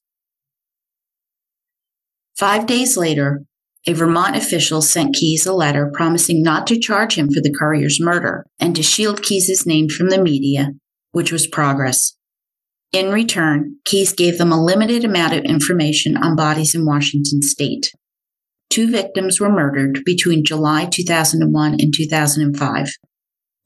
[2.39, 3.43] Five days later,
[3.84, 7.99] a Vermont official sent Keyes a letter promising not to charge him for the courier's
[8.01, 10.68] murder and to shield Keyes' name from the media,
[11.11, 12.16] which was progress.
[12.93, 17.91] In return, Keyes gave them a limited amount of information on bodies in Washington state.
[18.70, 22.89] Two victims were murdered between July 2001 and 2005.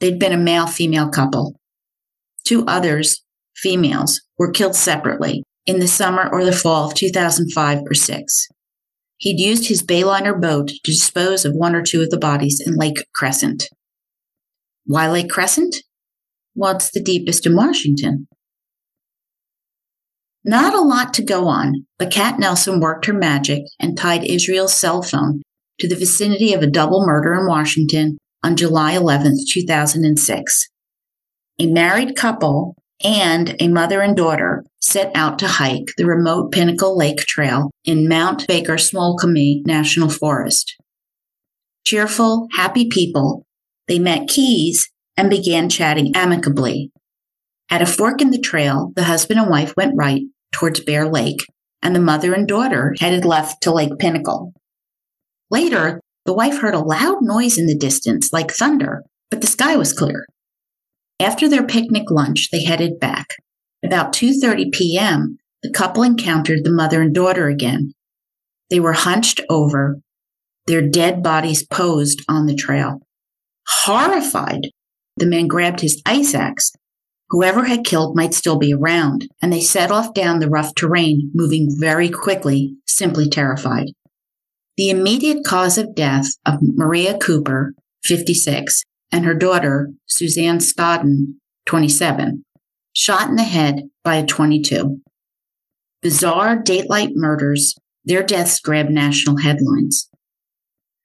[0.01, 1.57] They'd been a male female couple.
[2.47, 3.23] Two others,
[3.55, 8.49] females, were killed separately in the summer or the fall of 2005 or 6.
[9.23, 12.75] He'd used his Bayliner boat to dispose of one or two of the bodies in
[12.75, 13.68] Lake Crescent.
[14.85, 15.77] Why Lake Crescent?
[16.57, 18.27] Well, it's the deepest in Washington.
[20.45, 24.77] Not a lot to go on, but Kat Nelson worked her magic and tied Israel's
[24.77, 25.43] cell phone
[25.79, 30.68] to the vicinity of a double murder in Washington on July 11, 2006.
[31.61, 36.96] A married couple and a mother and daughter set out to hike the remote Pinnacle
[36.96, 40.76] Lake Trail in Mount Baker Snoqualmie National Forest.
[41.84, 43.44] Cheerful, happy people,
[43.88, 46.90] they met Keyes and began chatting amicably.
[47.70, 50.22] At a fork in the trail, the husband and wife went right
[50.53, 51.40] towards Bear Lake,
[51.82, 54.53] and the mother and daughter headed left to Lake Pinnacle.
[55.50, 59.76] Later, the wife heard a loud noise in the distance, like thunder, but the sky
[59.76, 60.26] was clear.
[61.21, 63.29] After their picnic lunch, they headed back.
[63.85, 67.93] About 2:30 p.m., the couple encountered the mother and daughter again.
[68.71, 70.01] They were hunched over,
[70.67, 73.01] their dead bodies posed on the trail.
[73.85, 74.69] Horrified,
[75.17, 76.73] the man grabbed his ice axe
[77.33, 81.31] Whoever had killed might still be around, and they set off down the rough terrain,
[81.33, 83.87] moving very quickly, simply terrified.
[84.77, 87.73] The immediate cause of death of Maria Cooper,
[88.05, 88.83] 56,
[89.13, 91.35] and her daughter, Suzanne Stodden,
[91.67, 92.45] 27,
[92.95, 95.01] shot in the head by a 22.
[96.01, 100.09] Bizarre daylight murders, their deaths grabbed national headlines.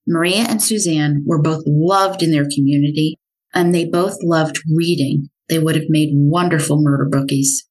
[0.08, 3.20] Maria and Suzanne were both loved in their community,
[3.54, 7.66] and they both loved reading they would have made wonderful murder bookies.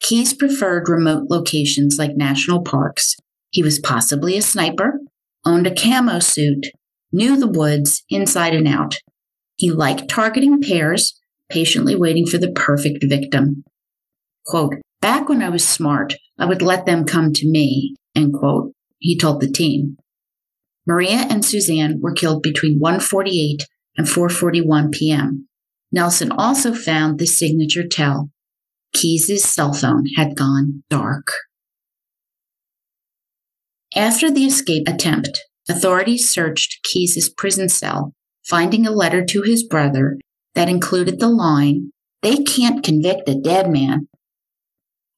[0.00, 3.16] Keyes preferred remote locations like national parks.
[3.50, 5.00] He was possibly a sniper,
[5.44, 6.66] owned a camo suit,
[7.12, 8.96] knew the woods inside and out.
[9.56, 13.64] He liked targeting pairs, patiently waiting for the perfect victim.
[14.46, 18.72] Quote, back when I was smart, I would let them come to me, end quote,
[18.98, 19.96] he told the team.
[20.86, 23.64] Maria and Suzanne were killed between 1:48
[23.96, 25.48] and 4:41 p.m.
[25.92, 28.30] Nelson also found the signature tell.
[28.94, 31.26] Keyes' cell phone had gone dark.
[33.94, 38.14] After the escape attempt, authorities searched Keyes' prison cell,
[38.46, 40.18] finding a letter to his brother
[40.54, 41.90] that included the line,
[42.20, 44.08] They can't convict a dead man.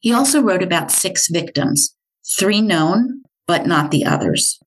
[0.00, 1.96] He also wrote about six victims,
[2.38, 4.58] three known, but not the others.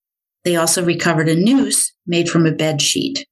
[0.43, 3.27] They also recovered a noose made from a bed sheet.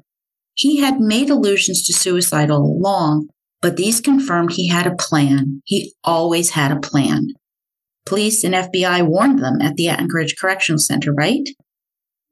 [0.53, 3.29] He had made allusions to suicide all along,
[3.61, 5.61] but these confirmed he had a plan.
[5.65, 7.27] He always had a plan.
[8.05, 11.47] Police and FBI warned them at the Anchorage Correctional Center, right?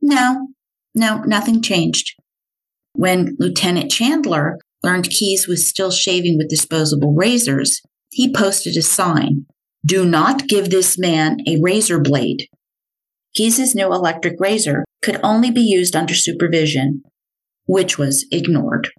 [0.09, 0.47] No,
[0.95, 2.15] no, nothing changed.
[2.93, 7.79] When Lieutenant Chandler learned Keyes was still shaving with disposable razors,
[8.09, 9.45] he posted a sign
[9.85, 12.47] Do not give this man a razor blade.
[13.35, 17.03] Keyes' new electric razor could only be used under supervision
[17.67, 18.89] which was ignored.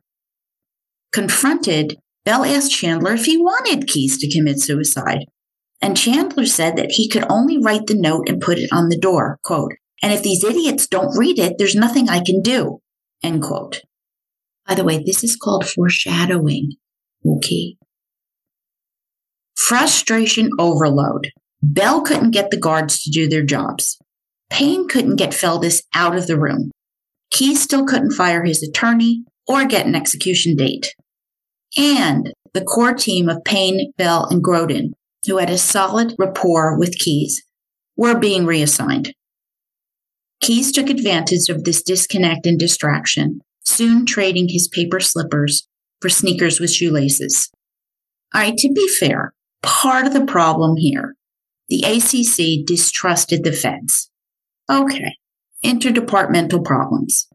[1.13, 5.25] Confronted, Bell asked Chandler if he wanted Keyes to commit suicide.
[5.83, 8.97] And Chandler said that he could only write the note and put it on the
[8.97, 9.73] door, quote,
[10.03, 12.81] and if these idiots don't read it, there's nothing I can do,
[13.23, 13.83] end quote.
[14.67, 16.73] By the way, this is called foreshadowing,
[17.27, 17.77] okay?
[19.57, 21.31] Frustration overload.
[21.63, 23.99] Bell couldn't get the guards to do their jobs.
[24.49, 26.71] Payne couldn't get Feldis out of the room.
[27.31, 30.95] Keyes still couldn't fire his attorney or get an execution date.
[31.77, 34.93] And the core team of Payne, Bell, and Groden,
[35.27, 37.43] who had a solid rapport with Keyes,
[37.97, 39.15] were being reassigned.
[40.41, 45.69] Keyes took advantage of this disconnect and distraction, soon trading his paper slippers
[46.01, 47.51] for sneakers with shoelaces.
[48.35, 51.15] All right, to be fair, part of the problem here,
[51.69, 54.11] the ACC distrusted the feds.
[54.71, 55.17] Okay,
[55.65, 57.29] interdepartmental problems.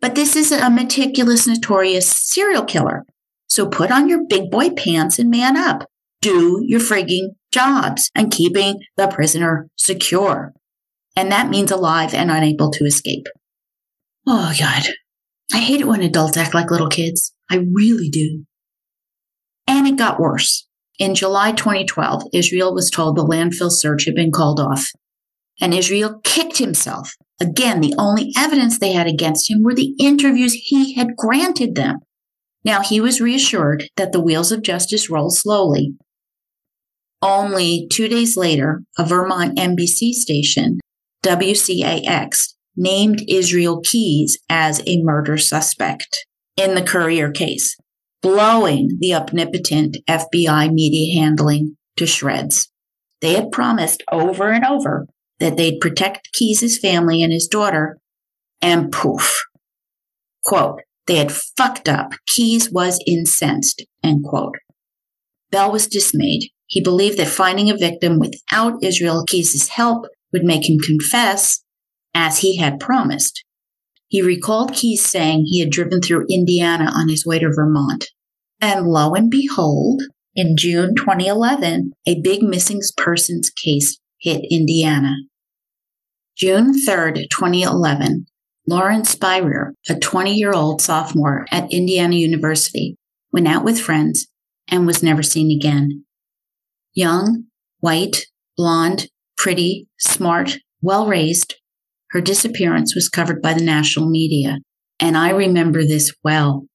[0.00, 3.04] But this is a meticulous, notorious serial killer.
[3.46, 5.84] So put on your big boy pants and man up.
[6.20, 10.52] Do your frigging jobs and keeping the prisoner secure.
[11.16, 13.26] And that means alive and unable to escape.
[14.26, 14.82] Oh, God.
[15.52, 17.34] I hate it when adults act like little kids.
[17.50, 18.44] I really do.
[19.66, 20.68] And it got worse.
[20.98, 24.86] In July 2012, Israel was told the landfill search had been called off.
[25.60, 27.12] And Israel kicked himself.
[27.40, 32.00] Again, the only evidence they had against him were the interviews he had granted them.
[32.64, 35.94] Now he was reassured that the wheels of justice roll slowly.
[37.22, 40.80] Only two days later, a Vermont NBC station,
[41.24, 47.76] WCAX, named Israel Keyes as a murder suspect in the Currier case,
[48.22, 52.70] blowing the omnipotent FBI media handling to shreds.
[53.20, 55.06] They had promised over and over
[55.40, 57.98] that they'd protect Keyes' family and his daughter,
[58.62, 59.34] and poof.
[60.44, 62.12] Quote, they had fucked up.
[62.26, 64.56] Keyes was incensed, end quote.
[65.50, 66.50] Bell was dismayed.
[66.66, 71.62] He believed that finding a victim without Israel Keyes' help would make him confess,
[72.14, 73.44] as he had promised.
[74.08, 78.06] He recalled Keyes saying he had driven through Indiana on his way to Vermont.
[78.60, 80.02] And lo and behold,
[80.34, 85.14] in June 2011, a big missing persons case hit Indiana.
[86.36, 88.26] June 3rd, 2011,
[88.66, 92.96] Lauren Spierer, a 20 year old sophomore at Indiana University,
[93.32, 94.26] went out with friends
[94.68, 96.04] and was never seen again.
[96.94, 97.44] Young,
[97.80, 98.26] white,
[98.56, 99.08] blonde,
[99.40, 101.54] pretty, smart, well raised,
[102.10, 104.58] her disappearance was covered by the national media,
[104.98, 106.66] and I remember this well.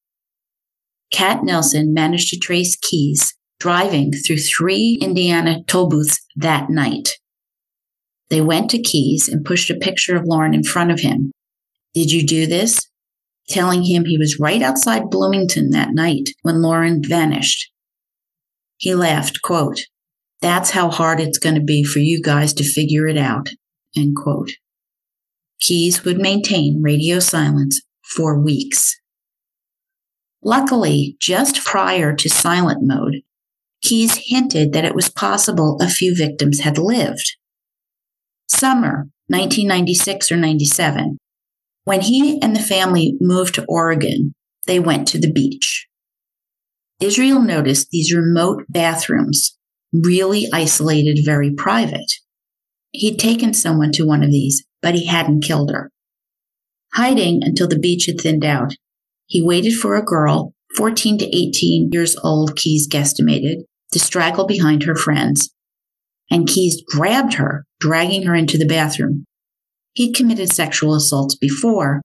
[1.11, 7.09] Kat Nelson managed to trace Keyes driving through three Indiana toll booths that night.
[8.30, 11.32] They went to Keyes and pushed a picture of Lauren in front of him.
[11.93, 12.82] Did you do this?
[13.47, 17.72] Telling him he was right outside Bloomington that night when Lauren vanished.
[18.78, 19.82] He laughed, quote,
[20.41, 23.49] That's how hard it's going to be for you guys to figure it out,
[23.95, 24.51] end quote.
[25.59, 28.99] Keyes would maintain radio silence for weeks.
[30.43, 33.21] Luckily, just prior to silent mode,
[33.81, 37.36] Keyes hinted that it was possible a few victims had lived.
[38.47, 41.17] Summer 1996 or 97.
[41.83, 44.33] When he and the family moved to Oregon,
[44.67, 45.88] they went to the beach.
[46.99, 49.57] Israel noticed these remote bathrooms,
[50.03, 52.11] really isolated, very private.
[52.91, 55.91] He'd taken someone to one of these, but he hadn't killed her.
[56.93, 58.73] Hiding until the beach had thinned out,
[59.25, 64.83] he waited for a girl, 14 to 18 years old, Keyes guesstimated, to straggle behind
[64.83, 65.49] her friends
[66.29, 69.25] and Keyes grabbed her, dragging her into the bathroom.
[69.93, 72.01] He'd committed sexual assaults before,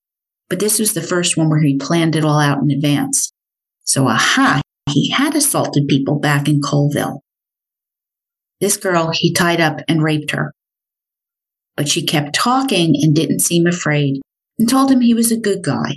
[0.49, 3.33] but this was the first one where he planned it all out in advance.
[3.85, 7.23] So, aha, he had assaulted people back in Colville.
[8.61, 10.53] This girl he tied up and raped her.
[11.77, 14.21] But she kept talking and didn't seem afraid
[14.59, 15.97] and told him he was a good guy.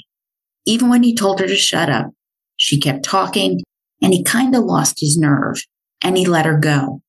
[0.66, 2.12] Even when he told her to shut up,
[2.56, 3.60] she kept talking
[4.02, 5.58] and he kind of lost his nerve
[6.02, 7.02] and he let her go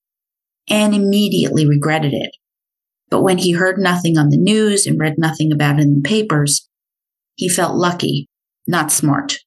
[0.68, 2.30] and immediately regretted it.
[3.10, 6.08] But when he heard nothing on the news and read nothing about it in the
[6.08, 6.68] papers,
[7.36, 8.28] he felt lucky,
[8.66, 9.38] not smart.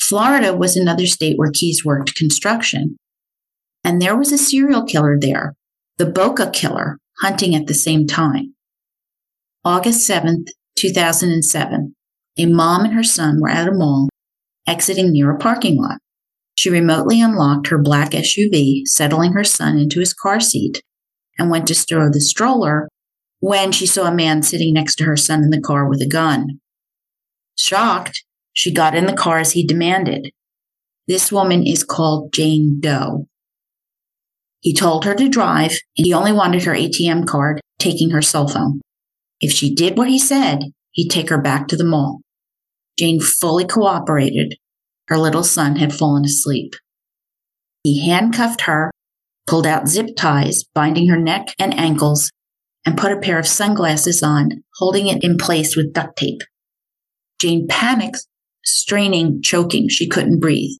[0.00, 2.96] Florida was another state where Keyes worked construction.
[3.84, 5.54] And there was a serial killer there,
[5.96, 8.54] the Boca killer, hunting at the same time.
[9.64, 10.48] August 7th,
[10.78, 11.94] 2007,
[12.38, 14.08] a mom and her son were at a mall,
[14.66, 15.98] exiting near a parking lot.
[16.54, 20.82] She remotely unlocked her black SUV, settling her son into his car seat,
[21.38, 22.88] and went to stow the stroller
[23.40, 26.08] when she saw a man sitting next to her son in the car with a
[26.08, 26.60] gun.
[27.56, 30.32] Shocked, she got in the car as he demanded.
[31.06, 33.27] This woman is called Jane Doe.
[34.60, 38.48] He told her to drive, and he only wanted her ATM card, taking her cell
[38.48, 38.80] phone.
[39.40, 42.20] If she did what he said, he'd take her back to the mall.
[42.98, 44.56] Jane fully cooperated,
[45.06, 46.74] her little son had fallen asleep.
[47.84, 48.90] He handcuffed her,
[49.46, 52.30] pulled out zip ties binding her neck and ankles,
[52.84, 56.40] and put a pair of sunglasses on, holding it in place with duct tape.
[57.40, 58.26] Jane panicked,
[58.64, 59.88] straining, choking.
[59.88, 60.76] She couldn't breathe.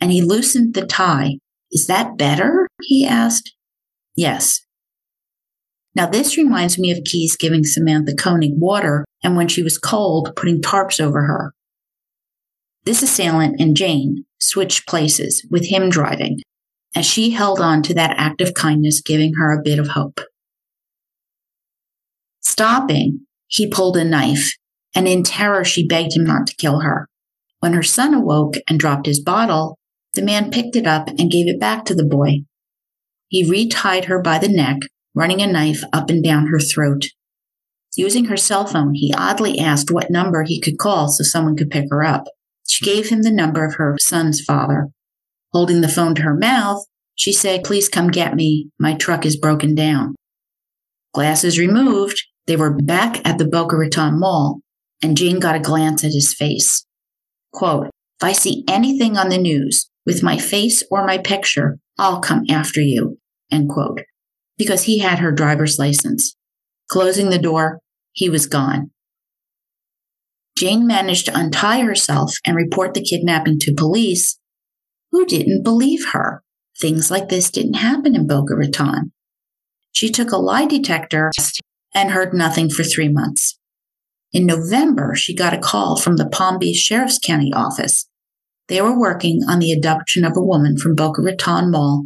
[0.00, 1.38] And he loosened the tie.
[1.70, 2.68] Is that better?
[2.82, 3.54] he asked.
[4.16, 4.64] Yes.
[5.94, 10.30] Now, this reminds me of Keyes giving Samantha Koenig water and when she was cold,
[10.36, 11.52] putting tarps over her.
[12.84, 16.38] This assailant and Jane switched places with him driving
[16.94, 20.20] as she held on to that act of kindness, giving her a bit of hope.
[22.40, 24.56] Stopping, he pulled a knife,
[24.94, 27.08] and in terror, she begged him not to kill her.
[27.60, 29.77] When her son awoke and dropped his bottle,
[30.18, 32.40] the man picked it up and gave it back to the boy.
[33.28, 34.78] He retied her by the neck,
[35.14, 37.04] running a knife up and down her throat.
[37.96, 41.70] Using her cell phone, he oddly asked what number he could call so someone could
[41.70, 42.24] pick her up.
[42.68, 44.88] She gave him the number of her son's father.
[45.52, 48.70] Holding the phone to her mouth, she said, Please come get me.
[48.76, 50.16] My truck is broken down.
[51.14, 54.62] Glasses removed, they were back at the Boca Raton Mall,
[55.00, 56.84] and Jane got a glance at his face.
[57.52, 62.20] Quote, If I see anything on the news with my face or my picture, I'll
[62.20, 63.18] come after you.
[63.52, 64.00] End quote.
[64.56, 66.34] Because he had her driver's license.
[66.90, 67.80] Closing the door,
[68.12, 68.90] he was gone.
[70.56, 74.40] Jane managed to untie herself and report the kidnapping to police,
[75.12, 76.42] who didn't believe her.
[76.80, 79.12] Things like this didn't happen in Boca Raton.
[79.92, 81.30] She took a lie detector
[81.94, 83.58] and heard nothing for three months.
[84.32, 88.07] In November, she got a call from the Palm Beach Sheriff's County office.
[88.68, 92.04] They were working on the abduction of a woman from Boca Raton Mall.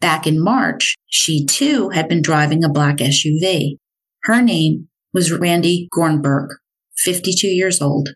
[0.00, 3.76] Back in March, she too had been driving a black SUV.
[4.24, 6.48] Her name was Randi Gorenberg,
[6.96, 8.10] 52 years old.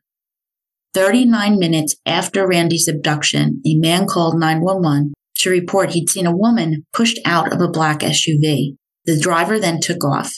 [0.95, 6.87] 39 minutes after Randi's abduction, a man called 911 to report he'd seen a woman
[6.93, 8.77] pushed out of a black SUV.
[9.05, 10.33] The driver then took off.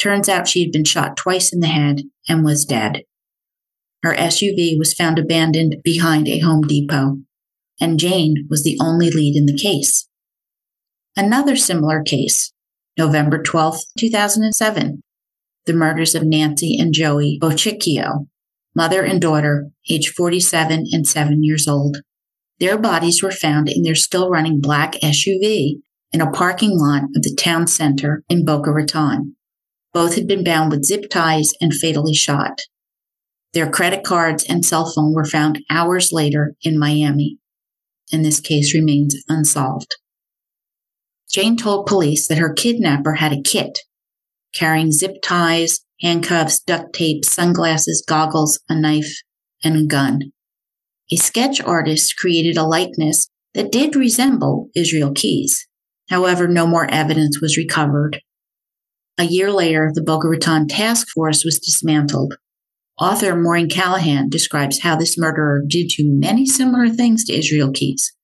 [0.00, 3.02] Turns out she had been shot twice in the head and was dead.
[4.06, 7.22] Her SUV was found abandoned behind a Home Depot,
[7.80, 10.08] and Jane was the only lead in the case.
[11.16, 12.52] Another similar case,
[12.96, 15.02] November 12, 2007,
[15.64, 18.28] the murders of Nancy and Joey Bochicchio,
[18.76, 21.96] mother and daughter, age 47 and 7 years old.
[22.60, 25.80] Their bodies were found in their still running black SUV
[26.12, 29.34] in a parking lot of the town center in Boca Raton.
[29.92, 32.60] Both had been bound with zip ties and fatally shot.
[33.56, 37.38] Their credit cards and cell phone were found hours later in Miami,
[38.12, 39.96] and this case remains unsolved.
[41.30, 43.78] Jane told police that her kidnapper had a kit
[44.52, 49.22] carrying zip ties, handcuffs, duct tape, sunglasses, goggles, a knife,
[49.64, 50.32] and a gun.
[51.10, 55.66] A sketch artist created a likeness that did resemble Israel Keyes.
[56.10, 58.20] However, no more evidence was recovered.
[59.16, 62.34] A year later, the Boca Raton task force was dismantled.
[62.98, 68.16] Author Maureen Callahan describes how this murderer did do many similar things to Israel Keyes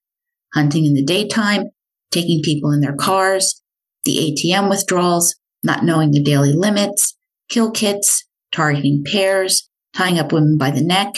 [0.55, 1.65] hunting in the daytime,
[2.11, 3.63] taking people in their cars,
[4.05, 7.17] the ATM withdrawals, not knowing the daily limits,
[7.49, 11.15] kill kits, targeting pairs, tying up women by the neck.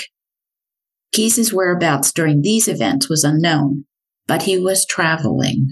[1.13, 3.85] Keyes' whereabouts during these events was unknown,
[4.27, 5.69] but he was traveling.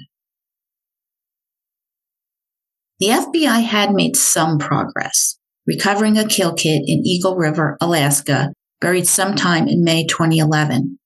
[2.99, 9.07] The FBI had made some progress, recovering a kill kit in Eagle River, Alaska, buried
[9.07, 10.99] sometime in May 2011.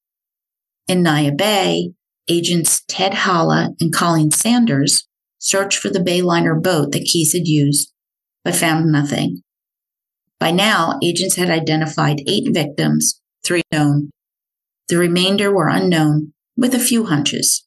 [0.88, 1.90] In Neah Bay,
[2.28, 5.06] agents Ted Halla and Colleen Sanders
[5.38, 7.92] searched for the Bayliner boat that Keyes had used,
[8.44, 9.42] but found nothing.
[10.38, 14.10] By now, agents had identified eight victims, three known.
[14.88, 17.66] The remainder were unknown, with a few hunches.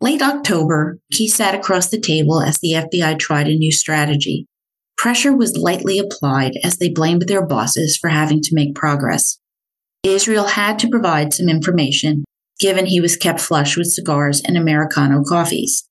[0.00, 4.46] Late October, Keyes sat across the table as the FBI tried a new strategy.
[5.00, 9.38] Pressure was lightly applied as they blamed their bosses for having to make progress.
[10.02, 12.22] Israel had to provide some information,
[12.58, 15.88] given he was kept flush with cigars and Americano coffees.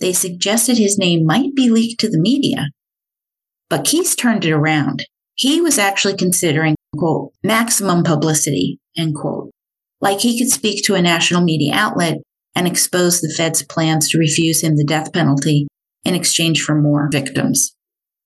[0.00, 2.68] They suggested his name might be leaked to the media.
[3.68, 5.04] But Keyes turned it around.
[5.34, 9.50] He was actually considering, quote, maximum publicity, end quote.
[10.00, 12.18] Like he could speak to a national media outlet
[12.54, 15.66] and expose the Fed's plans to refuse him the death penalty
[16.04, 17.74] in exchange for more victims.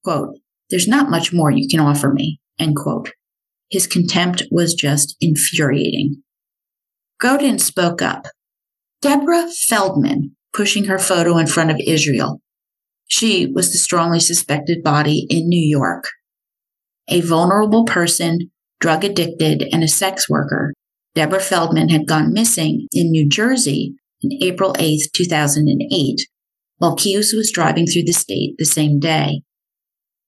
[0.05, 0.37] Quote,
[0.71, 3.11] there's not much more you can offer me, end quote.
[3.71, 6.23] His contempt was just infuriating.
[7.21, 8.27] Goeden spoke up.
[9.03, 12.41] Deborah Feldman, pushing her photo in front of Israel.
[13.07, 16.05] She was the strongly suspected body in New York.
[17.09, 20.75] A vulnerable person, drug addicted, and a sex worker,
[21.15, 26.21] Deborah Feldman had gone missing in New Jersey in April 8, 2008,
[26.77, 29.43] while Keyes was driving through the state the same day.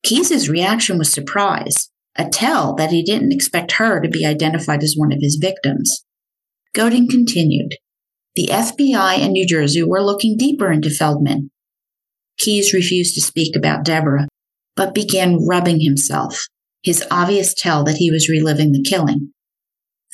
[0.03, 4.95] Keyes's reaction was surprise, a tell that he didn't expect her to be identified as
[4.97, 6.05] one of his victims.
[6.75, 7.77] Goeden continued.
[8.37, 11.51] The FBI and New Jersey were looking deeper into Feldman.
[12.39, 14.29] Keyes refused to speak about Deborah,
[14.77, 16.47] but began rubbing himself,
[16.83, 19.33] his obvious tell that he was reliving the killing.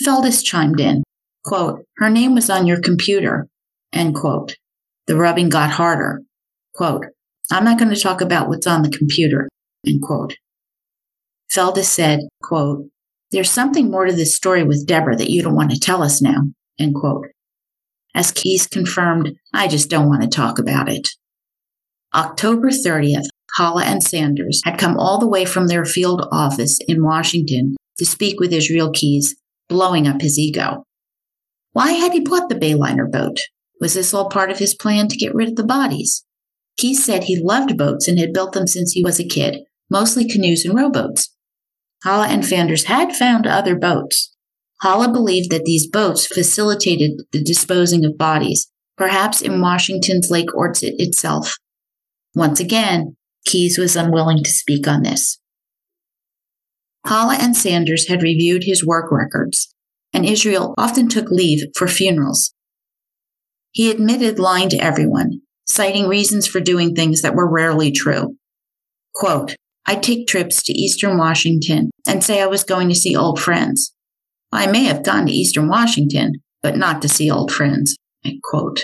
[0.05, 1.03] Feldis chimed in,
[1.45, 3.47] quote, her name was on your computer,
[3.93, 4.57] end quote.
[5.07, 6.23] The rubbing got harder.
[6.75, 7.07] Quote,
[7.51, 9.49] I'm not going to talk about what's on the computer,
[9.87, 10.35] end quote.
[11.55, 12.87] Feldis said, quote,
[13.33, 16.23] there's something more to this story with Deborah that you don't want to tell us
[16.23, 16.43] now,
[16.79, 17.27] end quote.
[18.15, 21.09] As Keyes confirmed, I just don't want to talk about it.
[22.15, 23.27] October 30th,
[23.57, 28.07] Halla and Sanders had come all the way from their field office in Washington to
[28.07, 29.37] speak with Israel Keyes,
[29.69, 30.85] blowing up his ego.
[31.73, 33.39] Why had he bought the Bayliner boat?
[33.81, 36.25] Was this all part of his plan to get rid of the bodies?
[36.79, 39.59] Keyes said he loved boats and had built them since he was a kid,
[39.91, 41.35] mostly canoes and rowboats.
[42.03, 44.35] Halla and Sanders had found other boats.
[44.83, 50.95] Halla believed that these boats facilitated the disposing of bodies, perhaps in Washington's Lake Ouiatzit
[50.99, 51.57] itself.
[52.35, 53.17] Once again,
[53.47, 55.39] Keyes was unwilling to speak on this.
[57.07, 59.75] Halla and Sanders had reviewed his work records,
[60.13, 62.53] and Israel often took leave for funerals.
[63.71, 68.37] He admitted lying to everyone, citing reasons for doing things that were rarely true.
[69.15, 69.57] Quote,
[69.87, 73.95] I'd take trips to Eastern Washington and say I was going to see old friends.
[74.53, 76.33] I may have gone to Eastern Washington,
[76.63, 77.97] but not to see old friends.
[78.25, 78.81] I Quote.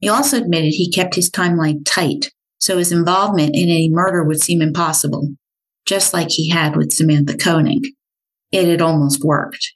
[0.00, 4.42] He also admitted he kept his timeline tight, so his involvement in any murder would
[4.42, 5.30] seem impossible,
[5.86, 7.82] just like he had with Samantha Koenig.
[8.52, 9.72] It had almost worked.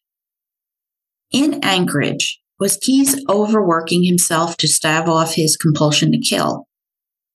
[1.33, 6.67] In Anchorage, was Keyes overworking himself to stave off his compulsion to kill?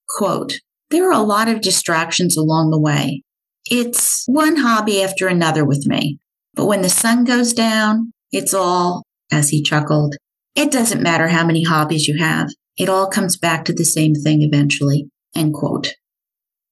[0.08, 0.60] Quote,
[0.90, 3.24] there are a lot of distractions along the way.
[3.66, 6.20] It's one hobby after another with me.
[6.54, 10.16] But when the sun goes down, it's all, as he chuckled,
[10.56, 12.50] it doesn't matter how many hobbies you have.
[12.78, 15.10] It all comes back to the same thing eventually.
[15.36, 15.94] End quote.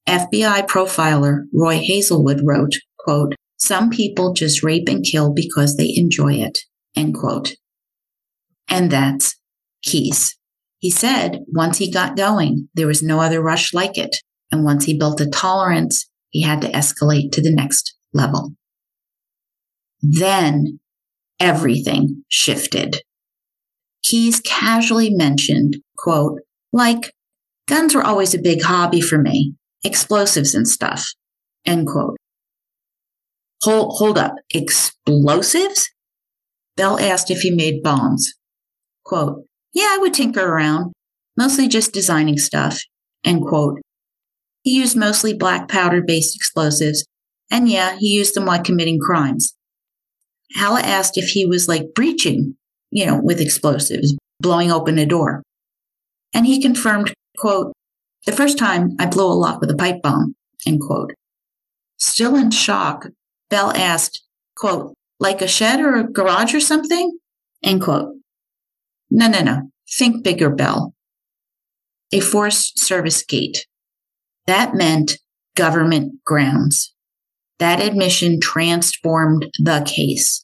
[0.08, 6.34] FBI profiler Roy Hazelwood wrote, quote, some people just rape and kill because they enjoy
[6.34, 6.60] it.
[6.96, 7.56] End quote.
[8.70, 9.36] And that's
[9.84, 10.36] Keyes.
[10.84, 14.18] He said once he got going, there was no other rush like it.
[14.52, 18.54] And once he built a tolerance, he had to escalate to the next level.
[20.02, 20.82] Then
[21.40, 22.98] everything shifted.
[24.04, 26.42] Keyes casually mentioned, quote,
[26.74, 27.14] like,
[27.66, 29.54] guns were always a big hobby for me,
[29.86, 31.06] explosives and stuff,
[31.66, 32.18] end quote.
[33.62, 35.90] Hold, hold up, explosives?
[36.76, 38.34] Bell asked if he made bombs.
[39.06, 40.94] Quote, yeah, I would tinker around,
[41.38, 42.80] mostly just designing stuff,
[43.24, 43.80] end quote.
[44.64, 47.06] He used mostly black powder based explosives,
[47.52, 49.56] and yeah, he used them while committing crimes.
[50.56, 52.56] Halla asked if he was like breaching,
[52.92, 55.44] you know, with explosives, blowing open a door.
[56.34, 57.74] And he confirmed, quote,
[58.26, 61.14] the first time I blew a lock with a pipe bomb, end quote.
[61.98, 63.08] Still in shock,
[63.50, 64.24] Bell asked,
[64.56, 67.18] quote, like a shed or a garage or something?
[67.64, 68.16] End quote.
[69.16, 69.62] No, no, no.
[69.96, 70.96] Think bigger, Bell.
[72.12, 73.68] A Forest Service gate.
[74.48, 75.20] That meant
[75.56, 76.96] government grounds.
[77.60, 80.44] That admission transformed the case.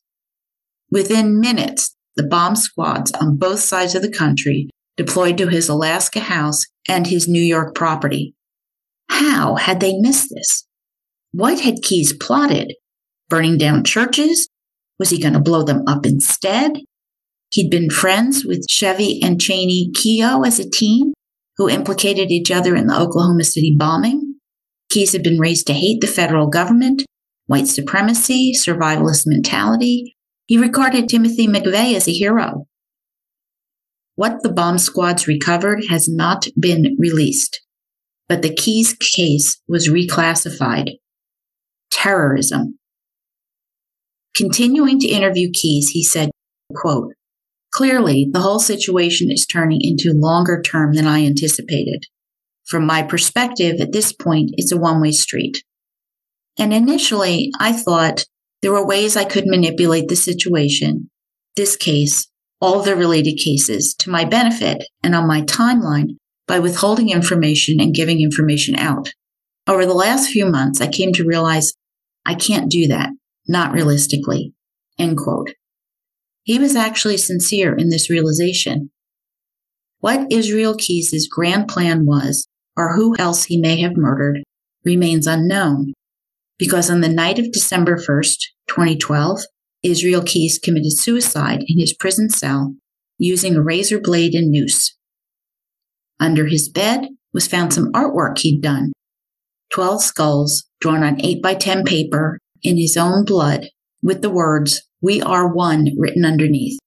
[0.92, 6.20] Within minutes, the bomb squads on both sides of the country deployed to his Alaska
[6.20, 8.36] house and his New York property.
[9.10, 10.68] How had they missed this?
[11.32, 12.76] What had Keyes plotted?
[13.30, 14.48] Burning down churches?
[15.00, 16.74] Was he going to blow them up instead?
[17.52, 21.14] He'd been friends with Chevie and Cheney Kehoe as a teen
[21.58, 24.36] who implicated each other in the Oklahoma City bombing.
[24.90, 27.04] Keyes had been raised to hate the federal government,
[27.48, 30.16] white supremacy, survivalist mentality.
[30.46, 32.66] He regarded Timothy McVeigh as a hero.
[34.16, 37.62] What the bomb squads recovered has not been released,
[38.28, 40.98] but the Keyes case was reclassified.
[41.92, 42.78] Terrorism.
[44.36, 46.32] Continuing to interview Keyes, he said,
[46.74, 47.14] quote,
[47.72, 52.06] Clearly, the whole situation is turning into longer term than I anticipated.
[52.66, 55.64] From my perspective, at this point, it's a one way street.
[56.58, 58.26] And initially, I thought
[58.62, 61.10] there were ways I could manipulate the situation,
[61.56, 62.28] this case,
[62.60, 66.18] all the related cases, to my benefit and on my timeline
[66.48, 69.14] by withholding information and giving information out.
[69.68, 71.74] Over the last few months, I came to realize
[72.26, 73.12] I can't do that,
[73.48, 74.54] not realistically.
[74.98, 75.52] End quote.
[76.44, 78.92] He was actually sincere in this realization.
[80.00, 84.44] What Israel Keyes' grand plan was, or who else he may have murdered,
[84.86, 85.94] remains unknown.
[86.58, 88.38] Because on the night of December 1st,
[88.68, 89.42] 2012,
[89.84, 92.76] Israel Keyes committed suicide in his prison cell
[93.18, 94.98] using a razor blade and noose.
[96.20, 98.92] Under his bed was found some artwork he'd done
[99.74, 103.68] 12 skulls drawn on 8 by 10 paper in his own blood
[104.02, 106.80] with the words, We are one written underneath.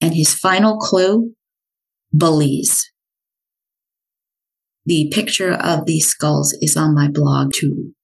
[0.00, 1.34] And his final clue,
[2.16, 2.90] Belize.
[4.86, 7.94] The picture of these skulls is on my blog too.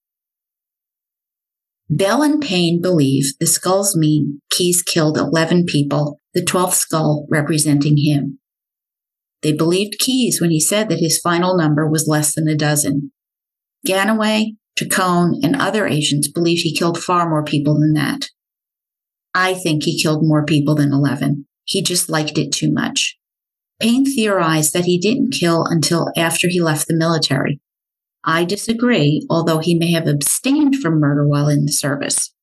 [1.89, 7.97] Bell and Payne believe the skulls mean Keyes killed 11 people, the 12th skull representing
[7.97, 8.39] him.
[9.41, 13.11] They believed Keyes when he said that his final number was less than a dozen.
[13.87, 18.27] Ganaway, Chacon, and other agents believe he killed far more people than that.
[19.33, 21.45] I think he killed more people than 11.
[21.63, 23.17] He just liked it too much.
[23.79, 27.59] Payne theorized that he didn't kill until after he left the military.
[28.23, 32.33] I disagree, although he may have abstained from murder while in the service.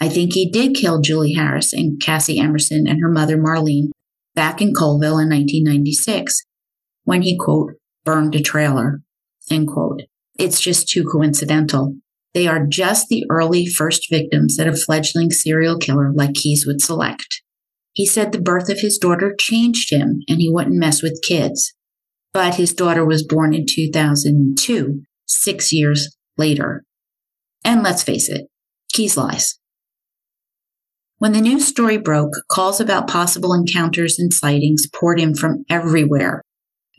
[0.00, 3.90] I think he did kill Julie Harris and Cassie Emerson and her mother Marlene
[4.34, 6.44] back in Colville in 1996
[7.04, 7.74] when he, quote,
[8.04, 9.00] burned a trailer,
[9.50, 10.02] end quote.
[10.38, 11.94] It's just too coincidental.
[12.38, 16.80] They are just the early first victims that a fledgling serial killer like Keyes would
[16.80, 17.42] select.
[17.94, 21.74] He said the birth of his daughter changed him and he wouldn't mess with kids.
[22.32, 26.84] But his daughter was born in 2002, six years later.
[27.64, 28.46] And let's face it,
[28.92, 29.58] Keyes lies.
[31.16, 36.42] When the news story broke, calls about possible encounters and sightings poured in from everywhere.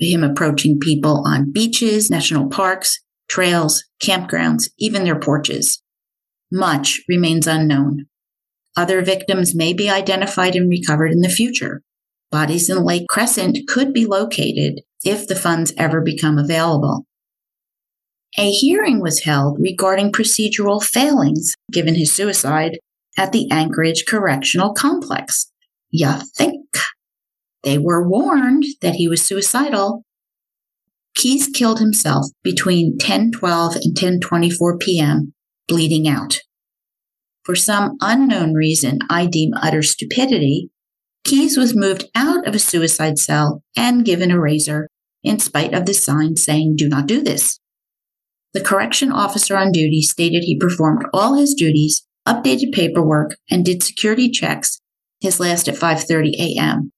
[0.02, 5.82] Him approaching people on beaches, national parks, trails, campgrounds, even their porches.
[6.52, 8.08] Much remains unknown.
[8.76, 11.82] Other victims may be identified and recovered in the future.
[12.32, 17.06] Bodies in Lake Crescent could be located if the funds ever become available.
[18.38, 22.80] A hearing was held regarding procedural failings given his suicide
[23.18, 25.52] at the Anchorage Correctional Complex.
[25.90, 26.68] You think?
[27.64, 30.04] They were warned that he was suicidal.
[31.16, 35.34] Keyes killed himself between 10:12 and 10:24 p.m.,
[35.68, 36.40] bleeding out.
[37.44, 40.70] For some unknown reason I deem utter stupidity,
[41.24, 44.88] Keyes was moved out of a suicide cell and given a razor
[45.24, 47.60] in spite of the sign saying do not do this.
[48.54, 53.84] The correction officer on duty stated he performed all his duties, updated paperwork, and did
[53.84, 54.82] security checks,
[55.20, 56.92] his last at 5:30 a.m.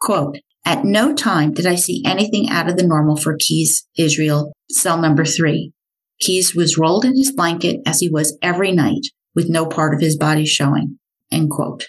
[0.00, 0.38] Quote,
[0.68, 5.00] at no time did I see anything out of the normal for Keyes Israel, cell
[5.00, 5.72] number three.
[6.20, 10.02] Keyes was rolled in his blanket as he was every night, with no part of
[10.02, 10.98] his body showing.
[11.32, 11.86] End quote.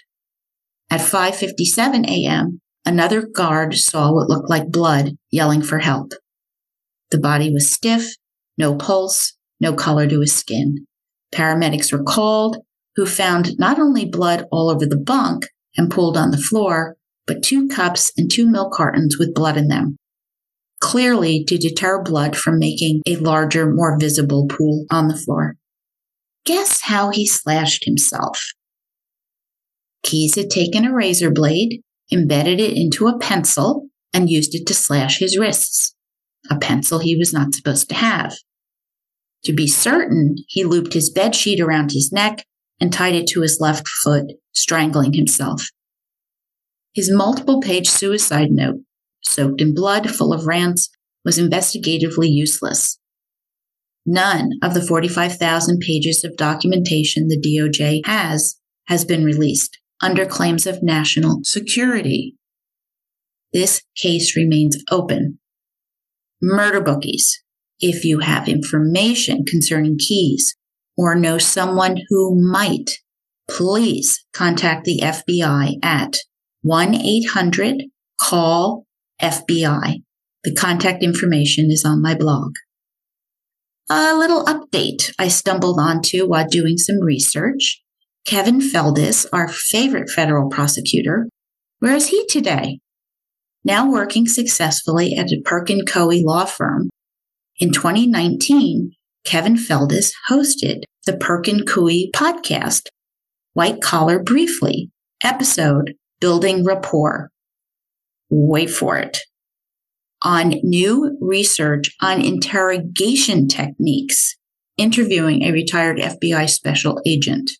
[0.88, 6.12] At 5:57 a.m., another guard saw what looked like blood, yelling for help.
[7.10, 8.14] The body was stiff,
[8.56, 10.86] no pulse, no color to his skin.
[11.34, 12.56] Paramedics were called,
[12.96, 16.96] who found not only blood all over the bunk and pooled on the floor,
[17.30, 19.96] but two cups and two milk cartons with blood in them.
[20.80, 25.54] Clearly to deter blood from making a larger, more visible pool on the floor.
[26.44, 28.42] Guess how he slashed himself?
[30.02, 34.74] Keyes had taken a razor blade, embedded it into a pencil, and used it to
[34.74, 35.94] slash his wrists.
[36.50, 38.34] A pencil he was not supposed to have.
[39.44, 42.44] To be certain, he looped his bed sheet around his neck
[42.80, 45.62] and tied it to his left foot, strangling himself.
[46.94, 48.80] His multiple page suicide note,
[49.22, 50.88] soaked in blood, full of rants,
[51.24, 52.98] was investigatively useless.
[54.06, 60.66] None of the 45,000 pages of documentation the DOJ has has been released under claims
[60.66, 62.34] of national security.
[63.52, 65.38] This case remains open.
[66.42, 67.42] Murder bookies.
[67.78, 70.56] If you have information concerning Keyes
[70.96, 72.90] or know someone who might,
[73.48, 76.16] please contact the FBI at
[76.62, 77.84] 1 800
[78.20, 78.84] call
[79.22, 80.02] FBI.
[80.44, 82.52] The contact information is on my blog.
[83.88, 87.82] A little update I stumbled onto while doing some research.
[88.26, 91.28] Kevin Feldis, our favorite federal prosecutor,
[91.78, 92.80] where is he today?
[93.64, 96.90] Now working successfully at a Perkins Coie law firm.
[97.58, 98.92] In 2019,
[99.24, 102.88] Kevin Feldis hosted the Perkins Coie podcast,
[103.54, 104.90] White Collar Briefly,
[105.24, 107.30] episode building rapport.
[108.30, 109.18] Wait for it.
[110.22, 114.36] On new research on interrogation techniques,
[114.76, 117.50] interviewing a retired FBI special agent,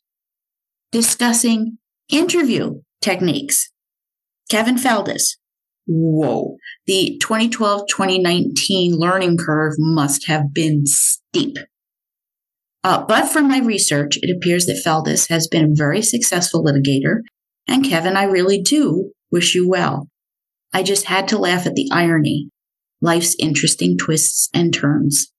[0.92, 1.78] discussing
[2.10, 3.70] interview techniques.
[4.50, 5.36] Kevin Feldis,
[5.86, 6.56] whoa,
[6.86, 11.56] the 2012 2019 learning curve must have been steep.
[12.82, 17.20] Uh, but from my research, it appears that Feldis has been a very successful litigator.
[17.70, 20.08] And Kevin, I really do wish you well.
[20.72, 22.50] I just had to laugh at the irony,
[23.00, 25.32] life's interesting twists and turns.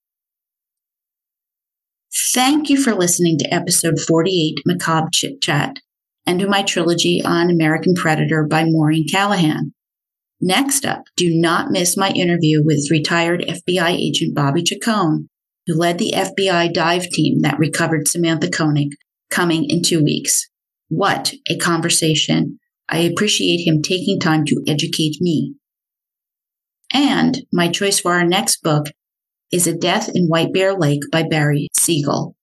[2.33, 5.77] Thank you for listening to episode 48, Macabre Chit Chat,
[6.25, 9.73] and to my trilogy on American Predator by Maureen Callahan.
[10.39, 15.29] Next up, do not miss my interview with retired FBI agent Bobby Chacon
[15.67, 18.89] who led the FBI dive team that recovered Samantha Koenig,
[19.29, 20.49] coming in two weeks.
[20.93, 22.59] What a conversation.
[22.89, 25.55] I appreciate him taking time to educate me.
[26.93, 28.87] And my choice for our next book
[29.53, 32.35] is A Death in White Bear Lake by Barry Siegel.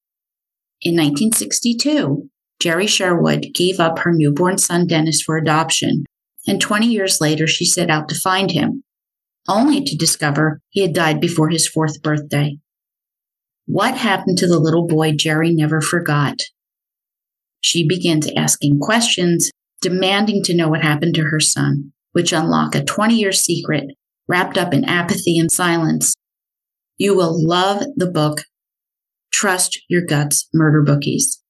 [0.80, 6.06] In 1962, Jerry Sherwood gave up her newborn son Dennis for adoption,
[6.46, 8.82] and 20 years later she set out to find him,
[9.46, 12.56] only to discover he had died before his fourth birthday.
[13.66, 16.38] What happened to the little boy Jerry never forgot?
[17.68, 19.50] She begins asking questions,
[19.82, 23.90] demanding to know what happened to her son, which unlock a 20 year secret
[24.26, 26.14] wrapped up in apathy and silence.
[26.96, 28.44] You will love the book.
[29.30, 31.42] Trust your guts, murder bookies.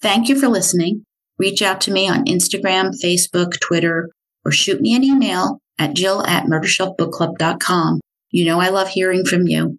[0.00, 1.04] Thank you for listening.
[1.38, 4.10] Reach out to me on Instagram, Facebook, Twitter,
[4.44, 8.00] or shoot me an email at jill at murdershelfbookclub.com.
[8.32, 9.78] You know I love hearing from you.